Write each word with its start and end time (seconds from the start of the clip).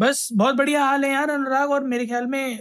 बस 0.00 0.28
बहुत 0.32 0.54
बढ़िया 0.54 0.84
हाल 0.84 1.04
है 1.04 1.12
यार 1.12 1.30
अनुराग 1.30 1.70
और 1.70 1.84
मेरे 1.84 2.06
ख्याल 2.06 2.26
में 2.26 2.60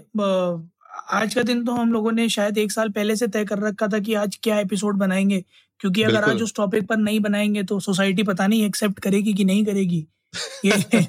आज 1.11 1.35
का 1.35 1.41
दिन 1.41 1.65
तो 1.65 1.71
हम 1.71 1.93
लोगों 1.93 2.11
ने 2.11 2.29
शायद 2.29 2.57
एक 2.57 2.71
साल 2.71 2.89
पहले 2.89 3.15
से 3.15 3.27
तय 3.27 3.45
कर 3.45 3.59
रखा 3.59 3.87
था 3.87 3.99
कि 3.99 4.13
आज 4.13 4.39
क्या 4.43 4.59
एपिसोड 4.59 4.95
बनाएँगे। 4.95 5.43
क्योंकि 5.79 6.03
अगर 6.03 6.23
आज 6.23 6.41
उस 6.41 6.55
टॉपिक 6.55 6.87
पर 6.87 6.97
नहीं 6.97 7.19
बनाएँगे 7.19 7.63
तो 7.63 7.79
सोसाइटी 7.79 8.23
पता 8.23 8.47
नहीं 8.47 8.65
एक्सेप्ट 8.65 8.99
करेगी 8.99 9.33
कि 9.33 9.45
नहीं 9.45 9.65
करेगी। 9.65 10.07
ये 10.65 11.05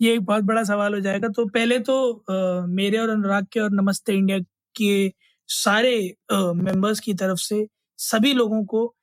ये 0.00 0.14
एक 0.14 0.20
बहुत 0.20 0.44
बड़ा 0.44 0.64
सवाल 0.64 0.94
हो 0.94 1.00
जाएगा। 1.00 1.28
तो 1.28 1.46
पहले 1.46 1.78
तो 1.78 2.12
अ, 2.12 2.66
मेरे 2.66 2.98
और 2.98 3.08
अनुराग 3.08 3.46
के 3.52 3.60
और 3.60 3.70
नमस्ते 3.70 4.12
इंडिया 4.12 4.38
के 4.76 5.12
सारे 5.48 6.14
मेंबर्स 6.32 7.00
की 7.00 7.14
तरफ़ 7.14 7.38
से 7.38 7.68
सभी 7.98 8.32
लोगों 8.34 8.64
को 8.64 8.95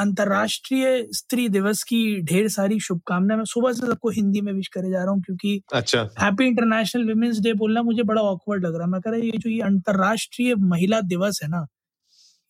अंतर्राष्ट्रीय 0.00 1.06
स्त्री 1.14 1.48
दिवस 1.50 1.82
की 1.84 2.00
ढेर 2.24 2.48
सारी 2.50 2.80
शुभकामनाएँ। 2.80 3.38
मैं 3.38 3.44
सुबह 3.46 3.72
से 3.72 3.86
सबको 3.86 4.10
हिंदी 4.10 4.40
में 4.40 4.52
विश 4.52 4.68
करे 4.68 4.90
जा 4.90 5.02
रहा 5.02 5.12
हूँ 5.12 5.22
क्योंकि 5.22 5.60
अच्छा। 5.74 6.08
हैप्पी 6.20 6.46
इंटरनेशनल 6.46 7.08
वुमेन्स 7.10 7.40
डे 7.40 7.52
बोलना 7.56 7.82
मुझे 7.82 8.02
बड़ा 8.04 8.22
ऑकवर्ड 8.24 8.66
लग 8.66 8.74
रहा 8.74 8.84
है। 8.84 8.90
मैं 8.90 9.00
कह 9.00 9.10
रहा 9.10 9.20
ये 9.20 9.38
जो 9.38 9.50
ये 9.50 9.60
अंतर्राष्ट्रीय 9.62 10.54
महिला 10.66 11.00
दिवस 11.08 11.40
है 11.42 11.48
ना 11.50 11.66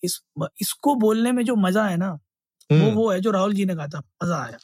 इस 0.03 0.21
इसको 0.63 0.95
बोलने 0.97 1.33
में 1.33 1.45
जो 1.45 1.57
मज़ा 1.59 1.87
है 1.87 1.97
ना 1.97 2.11
वो 2.71 2.77
हम्म, 2.77 2.91
वो 2.91 3.11
है 3.11 3.21
जो 3.21 3.31
राहुल 3.31 3.55
जी 3.55 3.65
ने 3.67 3.75
कहा 3.77 3.87
था 3.89 4.03
मज़ा 4.25 4.43
आया। 4.45 4.59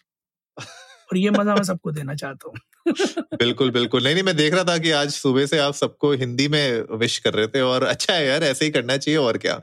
और 1.10 1.18
ये 1.18 1.30
मज़ा 1.30 1.54
मैं 1.54 1.62
सबको 1.64 1.92
देना 1.92 2.14
चाहता 2.14 2.48
हूँ। 2.48 2.56
बिल्कुल 3.38 3.70
बिल्कुल। 3.70 4.04
नहीं 4.04 4.14
नहीं 4.14 4.24
मैं 4.24 4.36
देख 4.36 4.54
रहा 4.54 4.64
था 4.64 4.76
कि 4.78 4.90
आज 4.92 5.10
सुबह 5.10 5.46
से 5.46 5.58
आप 5.58 5.74
सबको 5.74 6.12
हिंदी 6.14 6.48
में 6.48 6.96
विश 6.98 7.18
कर 7.18 7.34
रहे 7.34 7.46
थे 7.48 7.60
और 7.62 7.84
अच्छा 7.84 8.14
है 8.14 8.26
यार 8.26 8.44
ऐसे 8.44 8.64
ही 8.64 8.70
करना 8.70 8.96
चाहिए 8.96 9.18
और 9.20 9.38
क्या। 9.38 9.54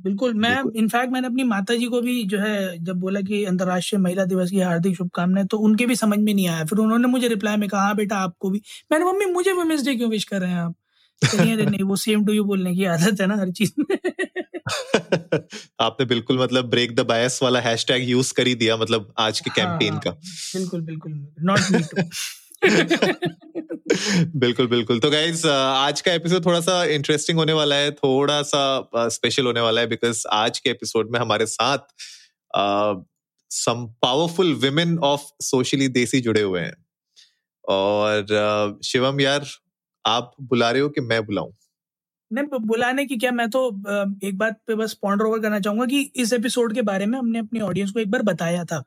बिल्कुल 0.00 0.34
मैं 0.34 0.62
इनफैक्ट 0.76 1.12
मैंने 1.12 1.26
अपनी 1.26 1.42
माता 1.42 1.74
जी 1.74 1.86
को 1.86 2.00
भी 2.00 2.24
जो 2.24 2.38
है 2.38 2.78
जब 2.78 2.96
बोला 2.96 3.20
कि 3.20 3.44
अंतर्राष्ट्रीय 3.44 4.00
महिला 4.02 4.24
दिवस 4.24 4.50
की 4.50 4.60
हार्दिक 4.60 4.96
शुभकामनाएँ 4.96 5.46
तो 5.46 5.58
उनके 5.58 5.86
भी 5.86 5.96
समझ 5.96 6.18
में 6.18 6.34
नहीं 6.34 6.48
आया। 6.48 6.64
फिर 6.64 6.78
उन्होंने 6.78 7.08
मुझे 7.08 7.28
रिप्लाई 7.28 7.56
में 7.56 7.68
कहा 7.68 7.82
हाँ 7.82 7.96
बेटा 7.96 8.16
आपको 8.16 8.50
भी। 8.50 8.62
मैंने 8.92 9.04
मम्मी 9.04 9.26
मुझे 9.26 9.52
वुमेन्स 9.52 9.82
डे 9.84 9.94
क्यों 9.94 10.10
विश 10.10 10.24
कर 10.24 10.40
रहे 10.40 10.50
हैं 10.50 10.58
आप? 10.58 10.74
कहिए 11.22 11.52
अरे 11.52 11.66
नहीं 11.66 11.82
वो 11.82 11.96
सेम 11.96 12.24
टू 12.26 12.32
यू 12.32 12.44
बोलने 12.44 12.74
की 12.74 12.84
आदत 12.84 13.20
है 13.20 13.26
ना 13.26 13.36
हर 13.36 13.50
चीज़ 13.50 13.72
में। 13.78 13.96
आपने 15.80 16.06
बिल्कुल 16.06 16.38
मतलब 16.38 16.64
ब्रेक 16.64 16.94
द 16.94 17.00
बायस 17.00 17.40
वाला 17.42 17.60
हैशटैग 17.60 18.08
यूज़ 18.08 18.34
कर 18.34 18.46
ही 18.46 18.54
दिया 18.54 18.76
मतलब 18.76 19.14
आज 19.18 19.40
के 19.40 19.50
कैंपेन 19.50 19.92
हाँ, 19.92 20.00
का। 20.00 20.10
बिल्कुल 20.56 20.80
बिल्कुल। 20.80 21.26
नॉट 21.42 21.60
मी 21.70 21.82
बिल्कुल 24.36 24.66
बिल्कुल। 24.66 24.98
तो 25.00 25.10
गाइज़ 25.10 25.46
आज 25.48 26.00
का 26.00 26.12
एपिसोड 26.12 26.44
थोड़ा 26.46 26.60
सा 26.60 26.84
इंटरेस्टिंग 26.84 27.38
होने 27.38 27.52
वाला 27.52 27.76
है 27.76 27.90
थोड़ा 27.92 28.40
सा 28.42 28.88
स्पेशल 28.96 29.46
होने 29.46 29.60
वाला 29.60 29.80
है 29.80 29.86
बिकॉज़ 29.86 30.26
आज 30.32 30.58
के 30.58 30.70
एपिसोड 30.70 31.10
में 31.10 31.18
हमारे 31.20 31.46
साथ 31.46 31.78
some 33.50 33.86
powerful 34.02 34.54
women 34.54 34.98
of 34.98 35.22
Socially 35.40 35.88
Desi 35.88 36.20
जुड़े 36.20 36.42
हुए 36.42 36.60
हैं। 36.60 36.74
और 37.64 38.78
शिवम 38.84 39.20
यार, 39.20 39.46
आप 40.04 40.32
बुला 40.42 40.70
रहे 40.70 40.82
हो 40.82 40.88
कि 40.88 41.00
मैं 41.00 41.24
बुलाऊं? 41.26 41.50
नहीं 42.30 42.60
बुलाने 42.60 43.04
की 43.06 43.16
क्या, 43.16 43.30
मैं 43.30 43.48
तो 43.50 43.66
एक 44.28 44.38
बात 44.38 44.60
पे 44.66 44.74
बस 44.74 44.92
पॉइंट 45.02 45.22
ओवर 45.22 45.38
करना 45.38 45.60
चाहूँगा 45.60 45.86
कि 45.86 46.00
इस 46.16 46.32
एपिसोड 46.32 46.74
के 46.74 46.82
बारे 46.82 47.06
में 47.06 47.18
हमने 47.18 47.38
अपनी 47.38 47.60
ऑडियंस 47.60 47.90
को 47.90 48.00
एक 48.00 48.10
बार 48.10 48.22
बताया 48.22 48.64
था। 48.64 48.82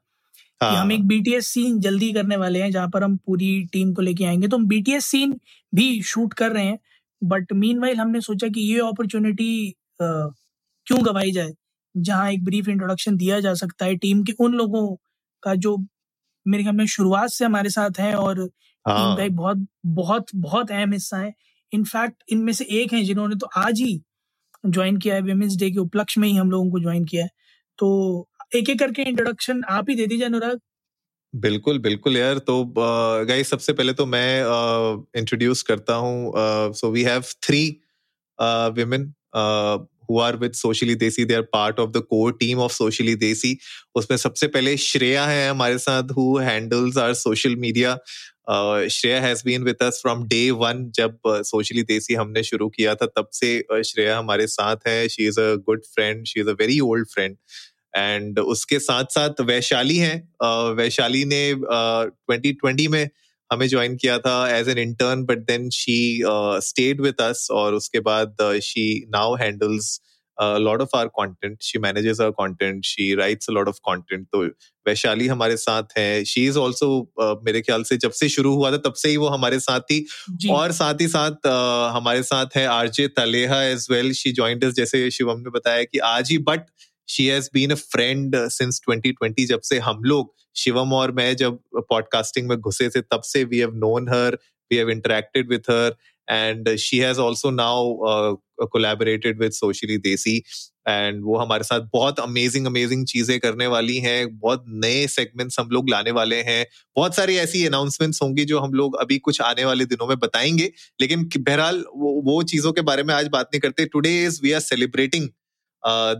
कि 0.62 0.75
हम 0.75 0.91
एक 0.91 1.06
बीटीएस 1.07 1.47
सीन 1.47 1.79
जल्दी 1.79 2.12
करने 2.13 2.38
वाले 2.38 2.62
हैं 2.62 2.72
जहाँ 2.72 2.90
पर 2.90 3.03
हम 3.03 3.16
पूरी 3.18 3.63
टीम 3.73 3.94
को 3.94 4.01
लेके 4.01 4.25
आएँगे। 4.25 4.47
तो 4.47 4.57
हम 4.57 4.66
बीटीएस 4.68 5.06
सीन 5.06 5.40
भी 5.73 6.01
शूट 6.03 6.34
कर 6.34 6.51
रहे 6.51 6.66
हैं 6.66 6.79
बट 7.22 7.53
मीन 7.53 7.84
हमने 8.00 8.22
सोचा 8.22 8.47
कि 8.47 8.62
ये 8.73 8.79
अपॉर्चुनिटी 8.79 9.75
क्यों 10.01 11.06
गवाई 11.06 11.31
जाए? 11.31 11.53
जहाँ 11.96 12.31
एक 12.31 12.44
ब्रीफ 12.46 12.68
इंट्रोडक्शन 12.69 13.18
दिया 13.18 13.40
जा 13.40 13.53
सकता 13.53 13.85
है 13.85 13.96
टीम 13.97 14.23
के 14.23 14.34
उन 14.40 14.53
लोगों 14.53 14.88
का 15.44 15.53
जो 15.56 15.78
मेरे 16.46 16.63
ख्याल 16.63 16.75
में 16.75 16.85
शुरुआत 16.88 17.29
से 17.29 17.46
हमारे 17.46 17.69
साथ 17.69 18.00
हैं 18.00 18.13
और 18.16 18.40
हाँ। 18.40 18.47
टीम 18.97 19.06
हाँ। 19.06 19.16
का 19.17 19.23
एक 19.23 19.35
बहुत 19.35 19.66
बहुत 19.85 20.25
बहुत 20.35 20.72
अहम 20.72 20.94
हिस्सा 20.94 21.17
है। 21.17 21.34
इनफैक्ट 21.72 22.23
इनमें 22.31 22.52
से 22.53 22.66
एक 22.81 22.94
हैं 22.94 23.03
जिन्होंने 23.06 23.35
तो 23.35 23.47
आज 23.57 23.79
ही 23.81 24.02
ज्वाइन 24.67 24.97
किया 24.97 25.16
है 25.16 25.22
विमेंस 25.22 25.56
डे 25.57 25.69
के 25.72 25.79
उपलक्ष्य 25.79 26.22
में 26.22 26.28
ही 26.28 26.35
हम 26.38 26.52
लोगों 26.52 26.72
को 26.72 26.79
ज्वाइन 26.79 27.06
किया 27.06 27.23
है। 27.23 27.29
तो 27.79 28.29
एक 28.55 28.69
एक 28.69 28.79
करके 28.79 29.01
इंट्रोडक्शन 29.01 29.63
आप 29.69 29.89
ही 29.89 29.95
दे 29.95 30.07
दीजिए 30.07 30.25
अनुराग। 30.25 30.59
बिल्कुल 31.33 31.79
बिल्कुल 31.79 32.17
यार 32.17 32.38
तो 32.38 32.73
गाइस 32.77 33.49
सबसे 33.49 33.73
पहले 33.73 33.93
तो 33.93 34.05
मैं 34.05 34.41
इंट्रोड्यूस 35.19 35.61
करता 35.63 35.95
हूँ 35.95 36.33
so 36.73 36.91
we 36.91 37.03
have 37.03 37.23
three 37.43 37.66
uh, 38.39 39.79
who 40.07 40.19
are 40.19 40.38
with 40.38 40.55
socially 40.55 40.95
desi. 40.95 41.27
They 41.27 41.35
are 41.35 41.43
part 41.43 41.79
of 41.79 41.93
the 41.93 42.01
core 42.01 42.31
team 42.31 42.59
of 42.59 42.71
socially 42.71 43.16
desi. 43.16 43.55
उसमें 43.95 44.17
सबसे 44.17 44.47
पहले 44.47 44.75
श्रेया 44.77 45.25
है 45.25 45.49
हमारे 45.49 45.77
साथ 45.77 46.13
handles 46.47 46.97
our 46.97 47.13
social 47.13 47.55
media. 47.63 47.93
uh, 48.49 48.87
Shreya 48.87 49.22
has 49.22 49.43
been 49.45 49.63
with 49.63 49.83
us 49.83 49.99
from 50.01 50.23
day 50.27 50.51
one 50.51 50.91
जब 50.95 51.17
Socially 51.27 51.83
Desi 51.83 52.13
हमने 52.13 52.43
शुरू 52.43 52.69
किया 52.69 52.95
था 52.95 53.05
तब 53.05 53.29
से 53.33 53.83
श्रेया 53.83 54.17
हमारे 54.17 54.47
साथ 54.47 54.87
है। 54.87 55.07
She 55.09 55.27
is 55.27 55.39
a 55.39 55.55
good 55.69 55.85
friend 55.85 56.25
she 56.25 56.39
is 56.39 56.49
a 56.49 56.53
very 56.59 56.79
old 56.79 57.07
friend 57.07 57.37
and 57.95 58.39
उसके 58.39 58.79
साथ 58.79 59.06
साथ 59.11 59.41
वैशाली 59.41 59.97
हैं। 59.97 60.17
वैशाली 60.75 61.25
ने 61.25 61.53
ट्वेंटी 61.56 62.53
ट्वेंटी 62.53 62.88
में 62.88 63.09
हमें 63.51 63.67
ज्वाइन 63.67 63.95
किया 63.95 64.17
था 64.19 64.57
as 64.57 64.69
an 64.69 64.78
intern 64.78 65.23
but 65.23 65.38
then 65.38 65.69
she 65.69 66.22
stayed 66.63 67.01
with 67.01 67.22
us 67.22 67.47
और 67.51 67.73
उसके 67.73 68.00
बाद 68.00 68.38
she 68.63 69.05
now 69.09 69.35
handles 69.35 70.00
lot 70.38 70.81
of 70.81 70.95
our 70.97 71.07
content 71.07 71.57
she 71.61 71.79
manages 71.79 72.22
our 72.22 72.31
content 72.31 72.85
she 72.85 73.13
writes 73.16 73.50
lot 73.50 73.67
of 73.67 73.75
content 73.89 74.28
तो 74.31 74.44
वैशाली 74.88 75.28
हमारे 75.28 75.57
साथ 75.57 75.84
है। 75.97 76.23
शी 76.25 76.45
इज़ 76.47 76.57
ऑल्सो 76.57 76.89
मेरे 77.45 77.61
ख्याल 77.61 77.84
से 77.84 77.97
जब 77.97 78.11
से 78.11 78.29
शुरू 78.29 78.53
हुआ 78.55 78.72
था 78.72 78.78
तब 78.78 78.94
से 78.94 79.09
ही 79.09 79.17
वो 79.17 79.28
हमारे 79.28 79.59
साथ 79.59 79.79
थी 79.79 80.05
और 80.51 80.72
साथ 80.72 81.01
ही 81.01 81.07
साथ 81.07 81.31
uh, 81.31 81.95
हमारे 81.95 82.23
साथ 82.23 82.45
है 82.55 82.66
RJ 82.66 83.07
Taleha 83.07 83.63
as 83.63 83.88
well 83.91 84.13
she 84.13 84.31
joined 84.31 84.69
जैसे 84.72 85.09
शिवम 85.11 85.39
ने 85.39 85.50
बताया 85.50 85.84
कि 85.84 85.97
आज 85.97 86.31
ही 86.31 86.38
but 86.38 86.61
she 87.07 87.25
has 87.25 87.49
been 87.53 87.71
a 87.71 87.75
friend 87.75 88.35
since 88.49 88.81
2020 88.89 89.45
जब 89.45 89.61
से 89.61 89.79
हम 89.79 90.03
लोग 90.03 90.33
शिवम 90.55 90.93
और 90.93 91.11
मैं 91.11 91.35
जब 91.35 91.59
पॉडकास्टिंग 91.89 92.49
में 92.49 92.57
घुसे 92.57 92.89
थे 92.89 93.01
तब 93.01 93.21
से 93.25 93.43
we 93.43 93.57
have 93.57 93.75
known 93.75 94.09
her 94.09 94.38
we 94.71 94.77
have 94.77 94.89
interacted 94.89 95.49
with 95.49 95.69
her 95.69 95.95
and 96.27 96.75
she 96.75 96.97
has 96.97 97.19
also 97.21 97.51
now 97.51 98.35
collaborated 98.66 99.41
with 99.41 99.51
Socially 99.51 99.97
Desi 99.97 100.38
and 100.88 101.21
वो 101.23 101.38
हमारे 101.38 101.63
साथ 101.63 101.79
बहुत 101.93 102.19
अमेजिंग 102.19 102.66
अमेजिंग 102.66 103.05
चीज़ें 103.05 103.39
करने 103.39 103.67
वाली 103.67 103.97
हैं 103.97 104.37
बहुत 104.39 104.66
नए 104.67 105.05
सेगमेंट्स 105.07 105.59
हम 105.59 105.69
लोग 105.69 105.89
लाने 105.89 106.11
वाले 106.11 106.41
हैं 106.41 106.66
बहुत 106.95 107.16
सारी 107.16 107.35
ऐसी 107.35 107.66
अनाउंसमेंट्स 107.66 108.22
होंगी 108.22 108.45
जो 108.45 108.59
हम 108.59 108.73
लोग 108.73 108.95
अभी 108.95 109.17
कुछ 109.19 109.41
आने 109.41 109.66
वाले 109.66 109.85
दिनों 109.85 110.07
में 110.07 110.17
बताएँगे 110.19 110.72
लेकिन 111.01 111.29
बहरहाल 111.37 111.83
वो, 111.95 112.22
वो 112.22 112.43
चीज़ों 112.43 112.73
के 112.73 112.81
बारे 112.81 113.03
में 113.03 113.13
आज 113.13 113.27
बात 113.27 113.49
नहीं 113.53 113.61
करते 113.61 113.85
today 113.85 114.23
is 114.23 114.39
we 114.43 114.51
are 114.51 114.59
celebrating 114.59 115.29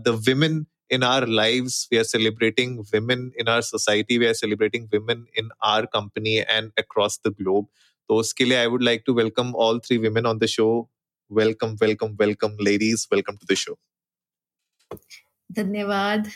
the 0.04 0.20
women 0.26 0.64
in 0.90 1.02
our 1.02 1.26
lives 1.26 1.88
we 1.90 1.98
are 1.98 2.04
celebrating 2.04 2.84
women 2.92 3.32
in 3.36 3.48
our 3.48 3.62
society 3.62 4.18
we 4.18 4.26
are 4.26 4.34
celebrating 4.34 4.88
women 4.92 5.26
in 5.34 5.48
our 5.62 5.86
company 5.86 6.36
and 6.56 6.70
across 6.84 7.18
the 7.18 7.32
globe 7.40 7.66
तो 8.08 8.16
उसके 8.16 8.44
लिए 8.44 8.64
I 8.64 8.66
would 8.66 8.82
like 8.82 9.04
to 9.06 9.14
welcome 9.14 9.54
all 9.54 9.80
three 9.86 9.98
women 9.98 10.26
on 10.26 10.38
the 10.38 10.48
show 10.56 10.88
welcome 11.30 11.76
welcome 11.80 12.16
welcome 12.24 12.56
ladies 12.70 13.06
welcome 13.14 13.38
to 13.38 13.46
the 13.52 13.56
show 13.56 13.76
धन्यवाद 15.50 16.28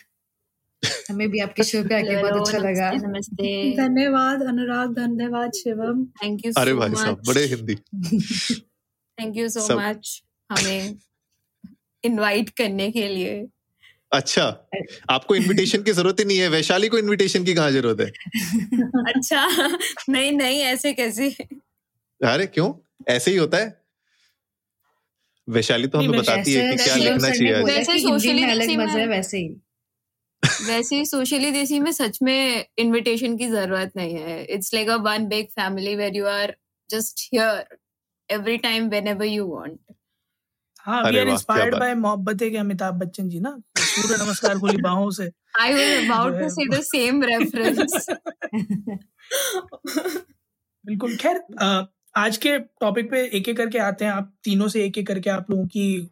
हमें 1.11 1.29
भी 1.31 1.41
आपके 1.41 1.63
show 1.65 1.83
पे 1.89 1.95
आके 1.95 2.17
बहुत 2.23 2.41
अच्छा 2.41 2.59
लगा 2.59 2.91
नमस्ते 2.91 3.07
नमस्ते 3.07 3.77
धन्यवाद 3.77 4.43
अनुराग 4.49 4.95
धन्यवाद 4.95 5.53
शिवम 5.63 6.05
थैंक 6.23 6.45
यू 6.47 6.53
अरे 6.59 6.75
भाई 6.75 6.95
साहब 6.95 7.23
बड़े 7.29 7.45
Hindi 7.55 7.75
thank 9.19 9.37
you 9.37 9.49
so 9.57 9.79
much 9.79 10.23
हमें 10.53 10.95
इनवाइट 12.05 12.51
करने 12.61 12.91
के 12.91 13.07
लिए 13.09 13.35
अच्छा। 14.13 14.69
आपको 15.11 15.35
इनविटेशन 15.35 15.83
की 15.83 15.93
ज़रूरत 15.93 16.21
ही 16.21 16.25
नहीं 16.25 16.39
है 16.39 16.49
वैशाली 16.49 16.89
को 16.89 16.99
इनविटेशन 16.99 17.45
की 17.45 17.55
कहाँ 17.55 17.71
ज़रूरत 17.71 18.01
है? 18.01 18.07
अच्छा 19.15 19.47
नहीं 20.09 20.33
नहीं 20.33 20.61
ऐसे 20.61 20.93
कैसे? 20.93 21.31
अरे 22.25 22.47
क्यों? 22.47 22.73
ऐसे 23.09 23.31
ही 23.31 23.37
होता 23.37 23.59
है। 23.59 23.81
वैशाली 25.49 25.87
तो 25.87 25.99
हमें 25.99 26.21
बताती 26.21 26.53
है 26.53 26.77
कि 26.77 26.85
क्या 26.85 26.97
लिखना 26.97 27.31
चाहिए 27.31 27.53
वैसे 27.63 28.51
अलग 28.51 28.71
मज़ा 28.79 28.99
है। 28.99 29.07
वैसे 29.07 29.39
ही। 29.39 29.49
वैसे 30.67 30.97
ही 30.97 31.05
सोशली 31.05 31.51
देसी 31.51 31.81
में 31.81 31.93
सच 31.93 32.19
में 32.23 32.65
इनविटेशन 32.79 33.37
की 33.37 33.49
ज़रूरत 33.49 33.93
नहीं 33.97 34.15
है। 34.15 34.45
It's 34.45 34.75
like 34.75 34.89
a 34.89 34.97
one 34.97 35.27
big 35.29 35.47
family 35.47 35.95
where 35.97 36.17
you 36.17 36.27
are 36.27 36.57
just 36.91 37.29
here 37.33 37.67
every 38.31 38.59
time 38.59 38.89
whenever 38.91 39.25
you 39.25 39.47
want. 39.47 39.79
हाँ 40.81 41.03
वी 41.03 41.19
आर 41.19 41.29
इंस्पायर्ड 41.29 41.75
बाय 41.79 41.95
मोहब्बत 41.95 42.39
के 42.41 42.57
अमिताभ 42.57 42.95
बच्चन 42.95 43.29
जी 43.29 43.41
ना? 43.41 43.61
सूर्य 43.91 44.25
नमस्कार 44.25 44.59
खुली 44.59 44.77
बाहों 44.77 45.11
से। 45.11 45.31
I 45.61 45.73
was 45.73 46.05
about 46.05 46.39
to 46.41 46.51
say 46.51 46.67
the 46.71 46.83
same 46.89 47.23
reference. 47.31 48.05
बिल्कुल। 50.87 51.17
खैर 51.17 51.41
आज 52.17 52.37
के 52.37 52.59
टॉपिक 52.59 53.11
पे 53.11 53.31
एक 53.35 53.49
एक 53.49 53.57
करके 53.57 53.79
आते 53.79 54.05
हैं 54.05 54.13
आप 54.13 54.33
तीनों 54.45 54.69
से 54.69 54.85
एक 54.85 54.99
एक 54.99 55.07
करके 55.07 55.31
आप 55.31 55.47
लोगों 55.51 55.67
की 55.67 56.11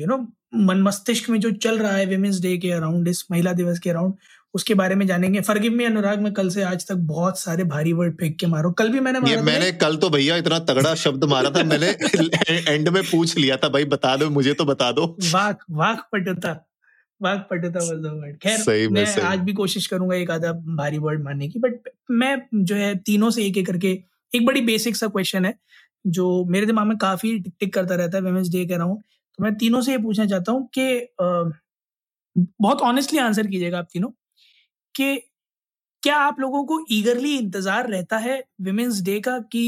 यू 0.00 0.06
नो 0.06 0.26
मन 0.54 0.82
मस्तिष्क 0.82 1.30
में 1.30 1.40
जो 1.40 1.50
चल 1.50 1.78
रहा 1.78 1.92
है 1.92 2.06
विमेंस 2.06 2.40
डे 2.40 2.58
के 2.58 2.70
अराउंड 2.70 3.08
इस 3.08 3.26
महिला 3.30 3.52
दिवस 3.52 3.78
के 3.78 3.90
अराउंड 3.90 4.14
उसके 4.54 4.74
बारे 4.74 4.94
में 4.94 5.06
जानेंगे। 5.06 5.40
फरगिव 5.40 5.72
में 5.72 5.86
अनुराग 5.86 6.20
में 6.20 6.32
कल 6.32 6.48
से 6.48 6.62
आज 6.62 6.88
तक 6.88 6.94
बहुत 6.94 7.40
सारे 7.40 7.64
भारी 7.64 7.92
वर्ड 7.92 8.14
फेंक 8.14 8.38
के 8.38 8.46
मारो 8.46 8.70
कल 8.70 8.88
भी 8.88 9.00
मैंने 9.00 9.30
ये 9.30 9.42
मैंने 9.42 9.72
कल 9.72 9.96
तो 9.96 10.10
भैया 10.10 10.36
इतना 10.36 10.58
तगड़ा 10.58 10.94
शब्द 10.94 11.24
मारा 11.24 11.50
था 11.50 11.64
मैंने 11.64 11.88
एंड 12.74 12.88
में 12.88 13.02
पूछ 13.02 13.38
लिया 13.38 13.56
था 13.56 13.68
भाई 13.68 13.84
बता 13.84 14.16
दो 14.16 14.30
मुझे 14.30 14.54
तो 14.54 14.64
बता 14.64 14.92
दो। 14.92 15.16
वाक 15.32 15.58
वाक 15.70 16.08
पटता। 16.12 16.69
वाक 17.22 17.46
पटता 17.50 17.78
वाज 17.80 17.98
द 17.98 18.12
वर्ड 18.14 18.36
खैर 18.38 18.88
मैं 18.90 19.04
सही। 19.04 19.24
आज 19.24 19.38
भी 19.38 19.52
कोशिश 19.52 19.86
करूँगा 19.86 20.16
एक 20.16 20.30
आधा 20.30 20.52
भारी 20.76 20.98
वर्ड 20.98 21.22
मारने 21.22 21.48
की 21.48 21.58
बट 21.58 21.90
मैं 22.10 22.36
जो 22.54 22.76
है 22.76 22.94
तीनों 23.00 23.30
से 23.30 23.44
एक 23.46 23.56
एक 23.56 23.66
करके 23.66 23.98
एक 24.32 24.46
बड़ी 24.46 24.60
बेसिक 24.60 24.96
सा 24.96 25.06
क्वेश्चन 25.08 25.44
है 25.44 25.54
जो 26.08 26.44
मेरे 26.44 26.66
दिमाग 26.66 26.86
में 26.86 26.96
काफ़ी 26.98 27.38
टिक 27.38 27.54
टिक 27.60 27.74
करता 27.74 27.94
रहता 27.94 28.18
है 28.18 28.22
वेमेंस 28.24 28.48
डे 28.48 28.64
कह 28.66 28.76
रहा 28.76 28.86
हूँ 28.86 29.02
तो 29.38 29.44
मैं 29.44 29.54
तीनों 29.54 29.80
से 29.80 29.92
ये 29.92 29.98
पूछना 29.98 30.26
चाहता 30.26 30.52
हूँ 30.52 30.68
कि 30.78 31.14
बहुत 32.38 32.80
ऑनेस्टली 32.82 33.18
आंसर 33.18 33.46
कीजिएगा 33.46 33.78
आप 33.78 33.88
तीनों 33.92 34.10
कि 34.94 35.16
क्या 36.02 36.16
आप 36.16 36.40
लोगों 36.40 36.64
को 36.64 36.84
ईगरली 36.90 37.36
इंतज़ार 37.36 37.88
रहता 37.88 38.18
है 38.18 38.42
विमेंस 38.60 39.00
डे 39.02 39.18
का 39.20 39.38
कि 39.52 39.64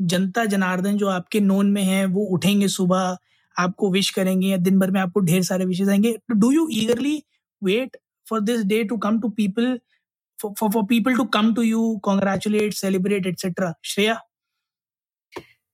जनता 0.00 0.44
जनार्दन 0.44 0.96
जो 0.96 1.08
आपके 1.08 1.40
नोन 1.40 1.70
में 1.70 1.82
है 1.82 2.04
वो 2.06 2.24
उठेंगे 2.26 2.68
सुबह 2.68 3.16
आपको 3.62 3.90
विश 3.90 4.10
करेंगे 4.10 4.48
या 4.48 4.56
दिन 4.56 4.78
भर 4.78 4.90
में 4.90 5.00
आपको 5.00 5.20
ढेर 5.20 5.42
सारे 5.42 5.64
विशेष 5.64 5.88
आएँगे 5.88 6.16
do 6.30 6.50
you 6.52 6.68
eagerly 6.72 7.22
wait 7.64 7.96
for 8.30 8.40
this 8.40 8.64
day 8.64 8.82
to 8.84 8.96
come 8.96 9.20
to 9.20 9.28
people 9.28 9.78
for 10.42 10.70
for 10.70 10.82
people 10.82 11.16
to 11.16 11.24
come 11.38 11.54
to 11.54 11.62
you 11.62 12.00
congratulate 12.04 12.74
celebrate 12.74 13.26
etcetera 13.26 13.74
Shreya 13.84 14.20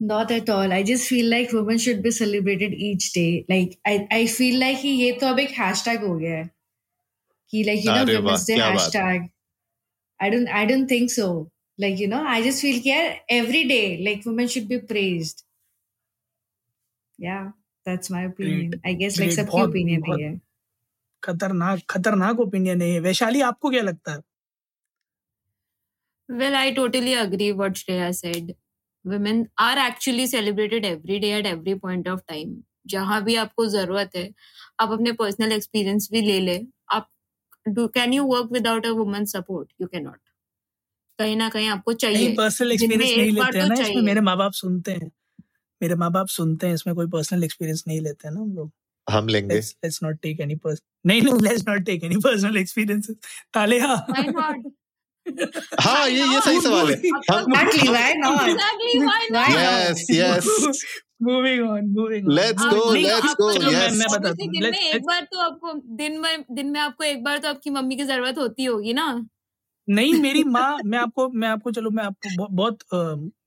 Not 0.00 0.30
at 0.30 0.50
all. 0.50 0.72
I 0.72 0.82
just 0.82 1.08
feel 1.08 1.30
like 1.32 1.52
women 1.52 1.78
should 1.78 2.02
be 2.02 2.10
celebrated 2.10 2.74
each 2.86 3.12
day. 3.12 3.46
Like 3.48 3.78
I, 3.86 4.06
I 4.12 4.26
feel 4.26 4.58
like 4.60 4.84
ये 4.84 5.12
तो 5.20 5.26
अब 5.26 5.38
एक 5.38 5.54
hashtag 5.58 6.02
हो 6.02 6.14
गया 6.18 6.36
है 6.36 6.50
कि 7.50 7.64
like 7.64 7.84
you 7.84 7.94
know 7.94 8.04
Women's 8.04 8.44
Day 8.44 8.58
hashtag. 8.58 9.30
I 10.20 10.30
don't 10.30 10.48
I 10.48 10.66
don't 10.66 10.86
think 10.86 11.10
so. 11.10 11.28
Like 11.78 11.98
you 11.98 12.08
know 12.08 12.22
I 12.34 12.42
just 12.42 12.60
feel 12.60 12.82
that 12.82 13.22
every 13.28 13.64
day 13.64 14.02
like 14.08 14.26
women 14.26 14.48
should 14.48 14.68
be 14.68 14.78
praised. 14.92 15.42
Yeah, 17.18 17.52
that's 17.86 18.10
my 18.10 18.22
opinion. 18.22 18.70
Great. 18.70 18.80
I 18.84 18.92
guess 19.02 19.18
like 19.20 19.32
सबकी 19.38 19.62
opinion 19.64 20.02
है 20.08 20.20
ये 20.22 20.38
खतरनाक 21.22 21.80
खतरनाक 21.90 22.40
opinion 22.40 22.82
है 22.82 22.98
वैशाली 23.00 23.40
आपको 23.50 23.70
क्या 23.70 23.82
लगता 23.82 24.12
है 24.12 24.22
Well, 26.28 26.56
I 26.56 26.72
totally 26.76 27.14
agree 27.14 27.52
what 27.52 27.74
Shreya 27.74 28.06
said. 28.20 28.56
Women 29.04 29.42
are 29.64 29.76
actually 29.78 30.26
celebrated 30.26 30.84
every 30.84 31.18
day 31.24 31.32
at 31.32 31.46
every 31.46 31.74
point 31.84 32.08
of 32.14 32.22
time. 32.26 32.54
जहाँ 32.86 33.22
भी 33.24 33.34
आपको 33.36 33.66
ज़रूरत 33.66 34.10
है 34.16 34.28
आप 34.80 34.90
अपने 34.92 35.12
पर्सनल 35.20 35.52
एक्सपीरियंस 35.52 36.08
भी 36.12 36.20
ले 36.22 36.38
ले 36.40 36.56
आप 36.96 37.08
do 37.66 37.86
can 37.96 38.12
you 38.16 38.24
work 38.32 38.50
without 38.56 38.86
a 38.90 38.92
woman's 38.98 39.32
support 39.36 39.68
you 39.82 39.88
cannot 39.94 40.18
कहीं 41.18 41.36
ना 41.36 41.48
कहीं 41.48 41.68
आपको 41.68 41.92
चाहिए 42.04 42.34
पर्सनल 42.36 42.72
एक्सपीरियंस 42.72 43.16
नहीं 43.16 43.32
लेते 43.32 43.58
हैं 43.58 43.68
तो 43.68 43.74
ना 43.74 43.80
इसमें 43.88 44.02
मेरे 44.02 44.20
माँ 44.28 44.36
बाप 44.38 44.52
सुनते 44.58 44.92
हैं 44.92 45.10
मेरे 45.80 45.94
माँ 45.94 46.10
बाप 46.12 46.26
सुनते 46.28 46.66
हैं 46.66 46.74
इसमें 46.74 46.94
कोई 46.96 47.06
पर्सनल 47.10 47.44
एक्सपीरियंस 47.44 47.84
नहीं 47.88 48.00
लेते 48.00 48.28
हैं 48.28 48.34
ना 48.34 48.40
हम 48.40 48.54
लोग। 48.56 48.70
हम 49.06 49.28
लेंगे। 49.28 49.54
Let's 49.54 49.98
not 50.02 50.16
take 50.22 50.40
any 50.40 50.54
person 50.64 51.08
नहीं 51.08 51.22
नहीं 51.22 51.40
let's 51.42 51.64
not 51.68 51.84
take 51.86 52.04
any 52.04 52.16
personal 52.24 52.56
experiences 52.56 53.16
ताले 53.54 53.78
हाँ। 53.80 53.96
हाँ 55.80 56.08
ये 56.08 56.24
ये 56.24 56.40
सही 56.40 56.60
सवाल 56.60 56.90
है। 56.90 56.96
Exactly 56.96 57.88
why 57.88 58.10
not? 58.18 58.48
Exactly 58.48 58.98
why 59.06 59.22
not? 59.30 59.50
Yes 59.52 60.04
yes 60.10 60.48
moving 61.22 61.68
on 61.68 61.86
moving 61.90 62.28
let's 62.32 62.62
go 62.64 62.92
let's 62.94 63.34
go 63.34 63.50
yes 63.52 63.92
मैं 63.98 64.08
बताता 64.10 64.44
हूँ। 64.44 64.50
दिन 64.52 64.70
में 64.70 64.78
एक 64.80 65.06
बार 65.06 65.20
तो 65.32 65.38
आपको 65.40 65.72
दिन 65.96 66.18
में 66.20 66.44
दिन 66.50 66.66
में 66.70 66.80
आपको 66.80 67.04
एक 67.04 67.22
बार 67.24 67.38
तो 67.38 67.48
आपकी 67.48 67.70
मम्मी 67.70 67.96
की 67.96 68.04
ज़रूरत 68.04 68.38
होती 68.38 68.64
होगी 68.64 68.92
ना। 68.92 69.06
नहीं 69.88 70.14
मेरी 70.14 70.42
माँ 70.44 70.76
मैं 70.84 70.98
आपको 70.98 71.28
मैं 71.30 71.48
आपको 71.48 71.70
चलो 71.70 71.90
मैं 71.90 72.04
आपको 72.04 72.46
बहुत 72.52 72.78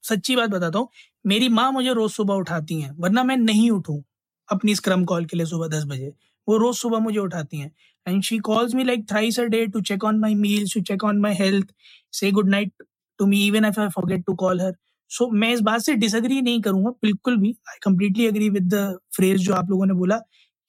सच्ची 0.10 0.36
बात 0.36 0.50
बताता 0.50 0.80
हूँ। 0.80 0.88
मेरी 1.26 1.50
माँ 1.50 1.72
मुझे 1.72 1.94
रोज 1.94 2.12
सुबह 2.12 2.34
उठाती 2.36 2.80
हैं, 2.82 2.92
वरना 3.00 3.24
मैं 3.24 3.38
नहीं 3.38 3.70
उठूं 3.72 4.02
अपनी 4.50 4.76
स्क्रम 4.76 5.04
कॉल 5.06 5.26
के 5.26 5.38
लिए 5.38 5.46
सुबह 5.46 5.68
दस 5.68 5.84
बजे। 5.88 6.12
वो 6.48 6.58
रोज 6.58 6.76
सुबह 6.76 7.00
मुझे 7.00 7.20
उठाती 7.20 7.58
हैं। 7.60 7.72
And 8.08 8.22
she 8.24 8.38
calls 8.40 8.76
me 8.76 8.84
like 8.84 9.08
thrice 9.10 9.40
a 9.40 9.44
day 9.46 9.66
to 9.68 9.82
check 9.82 10.04
on 10.04 10.20
my 10.20 10.36
meals 10.36 10.74
to 10.74 10.82
check 10.84 11.04
on 11.04 11.20
my 11.22 11.34
health 11.36 11.74
say 12.14 12.32
good 12.32 12.50
night 12.50 12.72
to 13.20 13.26
me 13.26 13.46
even 13.48 13.66
if 13.66 13.80
I 13.80 13.88
forget 13.88 14.24
to 14.26 14.34
call 14.36 14.62
her 14.62 14.74
so 15.12 15.30
मैं 15.32 15.52
इस 15.54 15.62
बात 15.62 15.82
से 15.82 15.94
disagree 15.96 16.42
नहीं 16.42 16.62
करूँगा, 16.62 16.90
बिल्कुल 17.04 17.38
भी। 17.38 17.50
I 17.70 17.78
completely 17.84 18.28
agree 18.28 18.50
with 18.50 18.74
the 18.74 18.98
phrase 19.16 19.38
जो 19.42 19.54
आप 19.54 19.70
लोगों 19.70 19.86
ने 19.86 19.94
बोला 19.94 20.20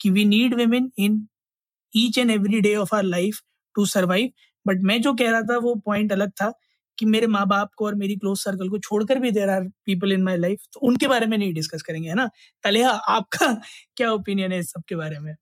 कि 0.01 0.11
we 0.11 0.25
need 0.25 0.55
women 0.55 0.91
in 0.99 1.27
each 1.93 2.19
and 2.19 2.31
every 2.31 2.61
day 2.61 2.75
of 2.77 2.95
our 2.97 3.03
life 3.05 3.41
to 3.77 3.85
survive 3.87 4.31
but 4.67 4.83
मैं 4.83 5.01
जो 5.03 5.13
कह 5.15 5.31
रहा 5.31 5.43
था, 5.43 5.59
वो 5.59 5.75
पॉइंट 5.77 6.13
अलग 6.13 6.31
था 6.33 6.53
कि 7.01 7.07
मेरे 7.07 7.27
माँ 7.27 7.47
बाप 7.49 7.71
को 7.77 7.87
और 7.87 7.95
मेरी 7.95 8.17
क्लोज 8.17 8.39
सर्कल 8.39 8.69
को 8.69 8.79
छोड़कर 8.79 9.19
भी 9.19 9.31
there 9.31 9.51
are 9.51 9.69
people 9.87 10.13
in 10.13 10.23
my 10.23 10.37
life 10.37 10.59
तो 10.73 10.81
उनके 10.81 11.09
बारे 11.09 11.27
में 11.27 11.39
नहीं 11.39 11.55
डिस्कस 11.55 11.83
करेंगे 11.83 12.09
है 12.09 12.15
ना? 12.15 12.31
तलेहा 12.65 12.91
आपका 12.91 13.63
क्या 13.97 14.13
ओपिनियन 14.13 14.53
है 14.53 14.59
इस 14.59 14.71
सब 14.71 14.83
के 14.89 14.97
बारे 14.97 15.19
में? 15.19 15.35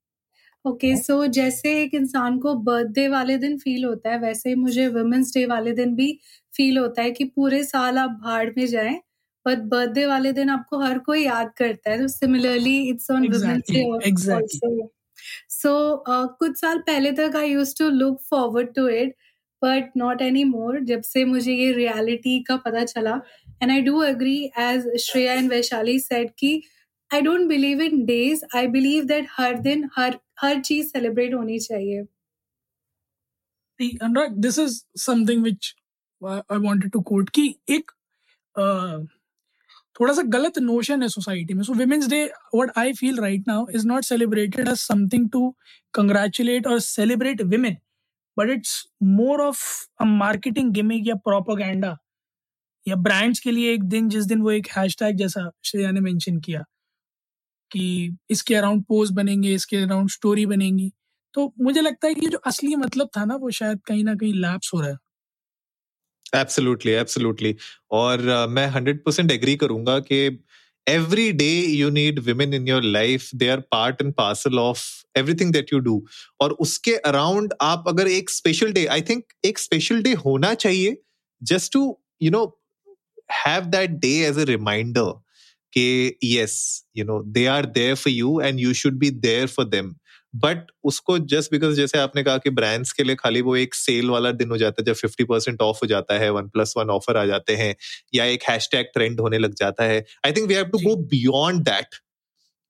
ओके 0.66 0.92
okay, 0.92 1.02
सो 1.04 1.26
so 1.26 1.30
जैसे 1.32 1.82
एक 1.82 1.94
इंसान 1.94 2.38
को 2.38 2.54
बर्थडे 2.54 3.08
वाले 3.08 3.38
दिन 3.38 3.58
फील 3.58 3.84
होता 3.84 4.10
है 4.10 4.18
वैसे 4.18 4.48
ही 4.48 4.54
मुझे 4.54 4.88
वुमेन्स 4.88 5.34
डे 5.34 5.46
वाले 5.46 5.72
दिन 5.72 5.94
भी 5.94 6.18
फील 6.56 6.78
होता 6.78 7.02
है 7.02 7.10
कि 7.10 7.24
पूरे 7.24 7.64
साल 7.64 7.98
आप 7.98 8.10
भाड़ 8.24 8.50
में 8.58 8.66
जाएँ 8.66 9.00
बट 9.46 9.58
बर्थडे 9.58 10.06
वाले 10.06 10.32
दिन 10.32 10.50
आपको 10.50 10.78
हर 10.78 10.98
कोई 10.98 11.24
याद 11.24 11.52
करता 11.56 11.90
है 11.90 11.98
तो 11.98 12.08
similarly 12.08 12.88
it's 12.88 13.10
on 13.10 13.28
women's 13.28 13.62
day 13.70 14.88
so 15.50 16.04
कुछ 16.38 16.60
साल 16.60 16.78
पहले 16.78 17.12
तक 17.12 17.36
I 17.36 17.50
used 17.50 17.74
to 17.78 17.88
look 17.90 18.22
forward 18.30 18.74
to 18.74 18.88
it 18.88 19.14
but 19.62 19.90
not 19.96 20.22
any 20.22 20.44
more 20.44 20.78
जब 20.84 21.02
से 21.02 21.24
मुझे 21.24 21.52
ये 21.52 21.72
रियलिटी 21.72 22.38
का 22.42 22.56
पता 22.56 22.84
चला. 22.84 23.20
And 23.62 23.70
I 23.70 23.80
do 23.82 24.00
agree 24.02 24.38
as 24.58 24.88
Shreya 25.00 25.32
and 25.34 25.50
Vaishali 25.50 25.98
said 26.00 26.30
कि 26.38 26.62
I 27.10 27.20
don't 27.20 27.48
believe 27.48 27.80
in 27.82 28.04
days 28.06 28.44
I 28.56 28.66
believe 28.68 29.04
that 29.04 29.26
हर 29.30 29.58
दिन, 29.60 29.88
हर 29.96 30.18
हर 30.40 30.60
चीज़ 30.60 30.86
सेलिब्रेट 30.88 31.34
होनी 31.34 31.58
चाहिए. 31.58 32.00
Anurag 33.80 34.36
this 34.40 34.58
is 34.58 34.82
something 35.00 35.42
which 35.42 35.74
I 36.22 36.58
wanted 36.58 36.90
to 36.92 37.00
quote 37.02 37.30
कि 37.30 37.54
एक 37.70 37.90
थोड़ा 39.96 40.12
सा 40.14 40.22
गलत 40.22 40.58
नोशन 40.58 41.02
है 41.02 41.08
सोसाइटी 41.08 41.54
में. 41.54 41.62
So 41.62 41.72
Women's 41.74 42.08
Day 42.08 42.24
what 42.54 42.70
I 42.78 42.92
feel 42.92 43.20
right 43.20 43.48
now 43.48 43.66
is 43.74 43.86
not 43.88 44.04
celebrated 44.04 44.68
as 44.68 44.76
something 44.78 45.28
to 45.30 45.54
congratulate 45.94 46.66
और 46.66 46.80
celebrate 46.80 47.42
women 47.42 47.76
but 48.38 48.50
it's 48.50 48.86
more 49.02 49.40
of 49.40 49.62
a 50.00 50.04
marketing 50.04 50.72
gimmick 50.72 51.06
या 51.06 51.14
propaganda 51.14 51.96
या 52.88 52.96
ब्रांड्स 52.96 53.40
के 53.40 53.50
लिए 53.50 53.72
एक 53.74 53.84
दिन 53.84 54.08
जिस 54.08 54.24
दिन 54.24 54.42
वो 54.42 54.50
एक 54.50 54.68
हैशटैग 54.68 55.16
जैसा 55.16 55.50
श्रेया 55.64 55.90
ने 55.90 56.00
मेंशन 56.00 56.40
किया 56.40 56.64
कि 57.70 58.16
इसके 58.30 58.54
अराउंड 58.54 58.84
पोस्ट 58.84 59.12
बनेंगे 59.12 59.54
इसके 59.54 59.76
अराउंड 59.76 60.10
स्टोरी 60.10 60.46
बनेंगी। 60.46 60.92
तो 61.34 61.54
मुझे 61.60 61.80
लगता 61.80 62.08
है 62.08 62.14
कि 62.14 62.26
जो 62.26 62.38
असली 62.38 62.76
मतलब 62.76 63.08
था 63.16 63.24
ना 63.24 63.36
वो 63.36 63.50
शायद 63.50 63.80
कहीं 63.86 64.04
ना 64.04 64.14
कहीं 64.14 64.34
लैप्स 64.34 64.70
हो 64.74 64.80
रहा 64.80 64.90
है। 64.90 64.96
एब्सोल्युटली 66.34 66.92
एब्सोल्युटली 66.92 67.54
और 67.90 68.18
uh, 68.18 68.48
मैं 68.48 68.66
हंड्रेड 68.66 69.04
परसेंट 69.04 69.30
एग्री 69.30 69.56
करूँगा 69.56 69.98
कि 70.00 70.28
every 70.87 71.31
day 71.31 71.49
you 71.49 71.89
need 71.89 72.19
women 72.27 72.53
in 72.53 72.67
your 72.67 72.83
life 72.83 73.29
they 73.35 73.47
are 73.49 73.59
part 73.71 74.01
and 74.01 74.13
parcel 74.13 74.59
of 74.59 74.79
everything 75.17 75.53
that 75.53 75.73
you 75.73 75.79
do 75.79 76.03
और 76.41 76.51
उसके 76.65 76.95
अराउंड 77.11 77.53
आप 77.61 77.83
अगर 77.87 78.07
एक 78.07 78.29
स्पेशल 78.29 78.71
डे 78.73 78.85
आई 78.95 79.01
थिंक 79.09 79.23
एक 79.45 79.59
स्पेशल 79.59 80.01
डे 80.03 80.13
होना 80.25 80.53
चाहिए 80.65 80.97
just 81.41 81.73
to 81.73 81.85
you 82.23 82.31
know 82.31 82.45
have 83.33 83.65
that 83.75 83.89
day 83.99 84.15
as 84.27 84.39
a 84.39 84.43
reminder 84.49 85.11
कि 85.73 86.17
yes 86.23 86.55
you 86.97 87.05
know 87.05 87.21
they 87.35 87.45
are 87.45 87.65
there 87.77 87.95
for 87.95 88.13
you 88.13 88.39
and 88.41 88.59
you 88.59 88.73
should 88.73 88.97
be 88.99 89.09
there 89.27 89.47
for 89.47 89.65
them 89.65 89.93
But 90.38 90.66
उसको 90.84 91.18
just 91.18 91.52
because 91.52 91.76
जैसे 91.76 91.98
आपने 91.98 92.22
कहा 92.22 92.38
कि 92.38 92.50
brands 92.50 92.92
के 92.92 93.02
लिए 93.02 93.16
खाली 93.16 93.40
वो 93.40 93.56
एक 93.56 93.74
सेल 93.74 94.10
वाला 94.10 94.30
दिन 94.30 94.50
हो 94.50 94.56
जाता 94.56 94.82
है 94.82 94.84
जब 94.84 94.92
फिफ्टी 94.92 95.24
परसेंट 95.24 95.62
ऑफ़ 95.62 95.78
हो 95.82 95.86
जाता 95.86 96.18
है 96.18 96.30
वन 96.30 96.48
प्लस 96.48 96.74
वन 96.76 96.90
ऑफ़र 96.90 97.16
आ 97.16 97.24
जाते 97.24 97.56
हैं 97.56 97.74
या 98.14 98.24
एक 98.24 98.42
हैश 98.42 98.68
टैग 98.72 98.86
ट्रेंड 98.94 99.20
होने 99.20 99.38
लग 99.38 99.54
जाता 99.54 99.84
है 99.84 100.04
I 100.26 100.32
think 100.32 100.48
we 100.48 100.54
have 100.54 100.64
to 100.64 100.78
go 100.78 100.96
beyond 100.96 101.62
that 101.62 101.96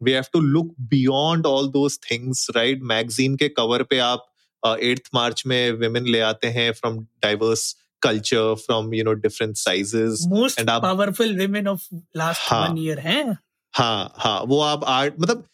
we 0.03 0.13
have 0.13 0.25
to 0.33 0.41
look 0.41 0.75
beyond 0.81 1.47
all 1.47 1.69
those 1.69 1.99
things 2.11 2.47
right 2.57 2.81
magazine 2.83 3.37
के 3.37 3.49
कवर 3.49 3.83
पे 3.83 3.99
आप 3.99 4.27
एट्थ 4.67 5.03
uh, 5.03 5.15
मार्च 5.15 5.43
में 5.47 5.73
विमेन 5.73 6.07
ले 6.07 6.21
आते 6.21 6.47
हैं 6.47 6.73
from 6.73 6.99
diverse 6.99 7.77
culture 8.03 8.55
from 8.55 8.95
you 8.95 9.05
know 9.05 9.13
different 9.13 9.57
sizes 9.57 10.27
powerful 10.67 11.37
women 11.39 11.67
of 11.67 11.81
last 12.17 12.39
हाँ, 12.39 12.69
one 12.69 12.79
year 12.79 12.99
हैं। 12.99 13.39
हाँ 13.73 14.15
हाँ 14.17 14.41
वो 14.41 14.61
आप 14.61 14.85
आर्ट 14.85 15.15
मतलब 15.21 15.45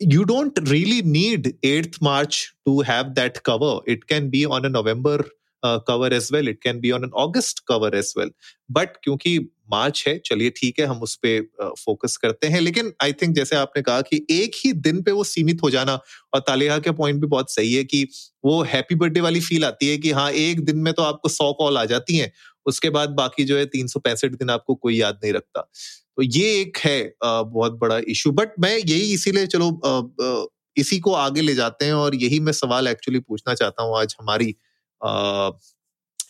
you 0.00 0.24
don't 0.24 0.58
really 0.68 1.02
need 1.02 1.56
8th 1.62 2.00
March 2.00 2.54
to 2.66 2.80
have 2.80 3.14
that 3.14 3.42
cover. 3.42 3.80
It 3.86 4.06
can 4.06 4.30
be 4.30 4.44
on 4.46 4.64
a 4.64 4.68
November 4.68 5.24
uh, 5.62 5.80
cover 5.80 6.06
as 6.06 6.30
well. 6.30 6.46
It 6.48 6.60
can 6.60 6.80
be 6.80 6.92
on 6.92 7.04
an 7.04 7.10
August 7.12 7.66
cover 7.66 7.90
as 7.94 8.12
well. 8.16 8.30
But 8.68 8.98
क्योंकि 9.04 9.38
मार्च 9.70 10.04
है 10.08 10.16
चलिए 10.26 10.50
ठीक 10.56 10.78
है 10.80 10.86
हम 10.86 11.00
उस 11.02 11.14
पर 11.24 11.74
focus 11.78 12.16
करते 12.16 12.46
हैं 12.46 12.60
लेकिन 12.60 12.92
आई 13.02 13.12
थिंक 13.22 13.34
जैसे 13.36 13.56
आपने 13.56 13.82
कहा 13.82 14.00
कि 14.10 14.24
एक 14.30 14.56
ही 14.64 14.72
दिन 14.72 15.02
पे 15.02 15.12
वो 15.12 15.24
सीमित 15.24 15.62
हो 15.62 15.70
जाना 15.70 15.94
और 16.34 16.40
तालेहा 16.40 16.78
के 16.78 16.90
पॉइंट 17.00 17.20
भी 17.20 17.26
बहुत 17.26 17.52
सही 17.52 17.72
है 17.74 17.84
कि 17.84 18.06
वो 18.44 18.62
हैप्पी 18.72 18.94
बर्थडे 18.94 19.20
वाली 19.20 19.40
फील 19.40 19.64
आती 19.64 19.88
है 19.88 19.96
कि 19.98 20.10
हाँ 20.10 20.30
एक 20.30 20.64
दिन 20.64 20.78
में 20.78 20.92
तो 20.94 21.02
आपको 21.02 21.28
सौ 21.28 21.52
कॉल 21.52 21.78
आ 21.78 21.84
जाती 21.84 22.16
हैं 22.16 22.32
उसके 22.66 22.90
बाद 22.90 23.10
बाकी 23.14 23.44
जो 23.44 23.56
है 23.58 23.66
तीन 23.66 23.86
सौ 23.86 24.00
पैंसठ 24.00 24.32
दिन 24.32 24.50
आपको 24.50 24.74
कोई 24.74 24.96
याद 24.96 25.20
नहीं 25.24 25.32
रखता। 25.32 25.60
तो 25.60 26.22
ये 26.22 26.60
एक 26.60 26.78
है 26.78 27.14
बहुत 27.22 27.78
बड़ा 27.78 28.00
इशू 28.08 28.30
बट 28.32 28.52
मैं 28.60 28.76
यही 28.76 29.12
इसीलिए, 29.14 29.46
चलो 29.46 30.52
इसी 30.76 30.98
को 31.00 31.12
आगे 31.14 31.40
ले 31.40 31.54
जाते 31.54 31.84
हैं 31.84 31.92
और 31.94 32.14
यही 32.14 32.40
मैं 32.40 32.52
सवाल 32.52 32.88
एक्चुअली 32.88 33.20
पूछना 33.20 33.54
चाहता 33.54 33.82
हूँ 33.82 33.98
आज 33.98 34.16
हमारी 34.20 34.48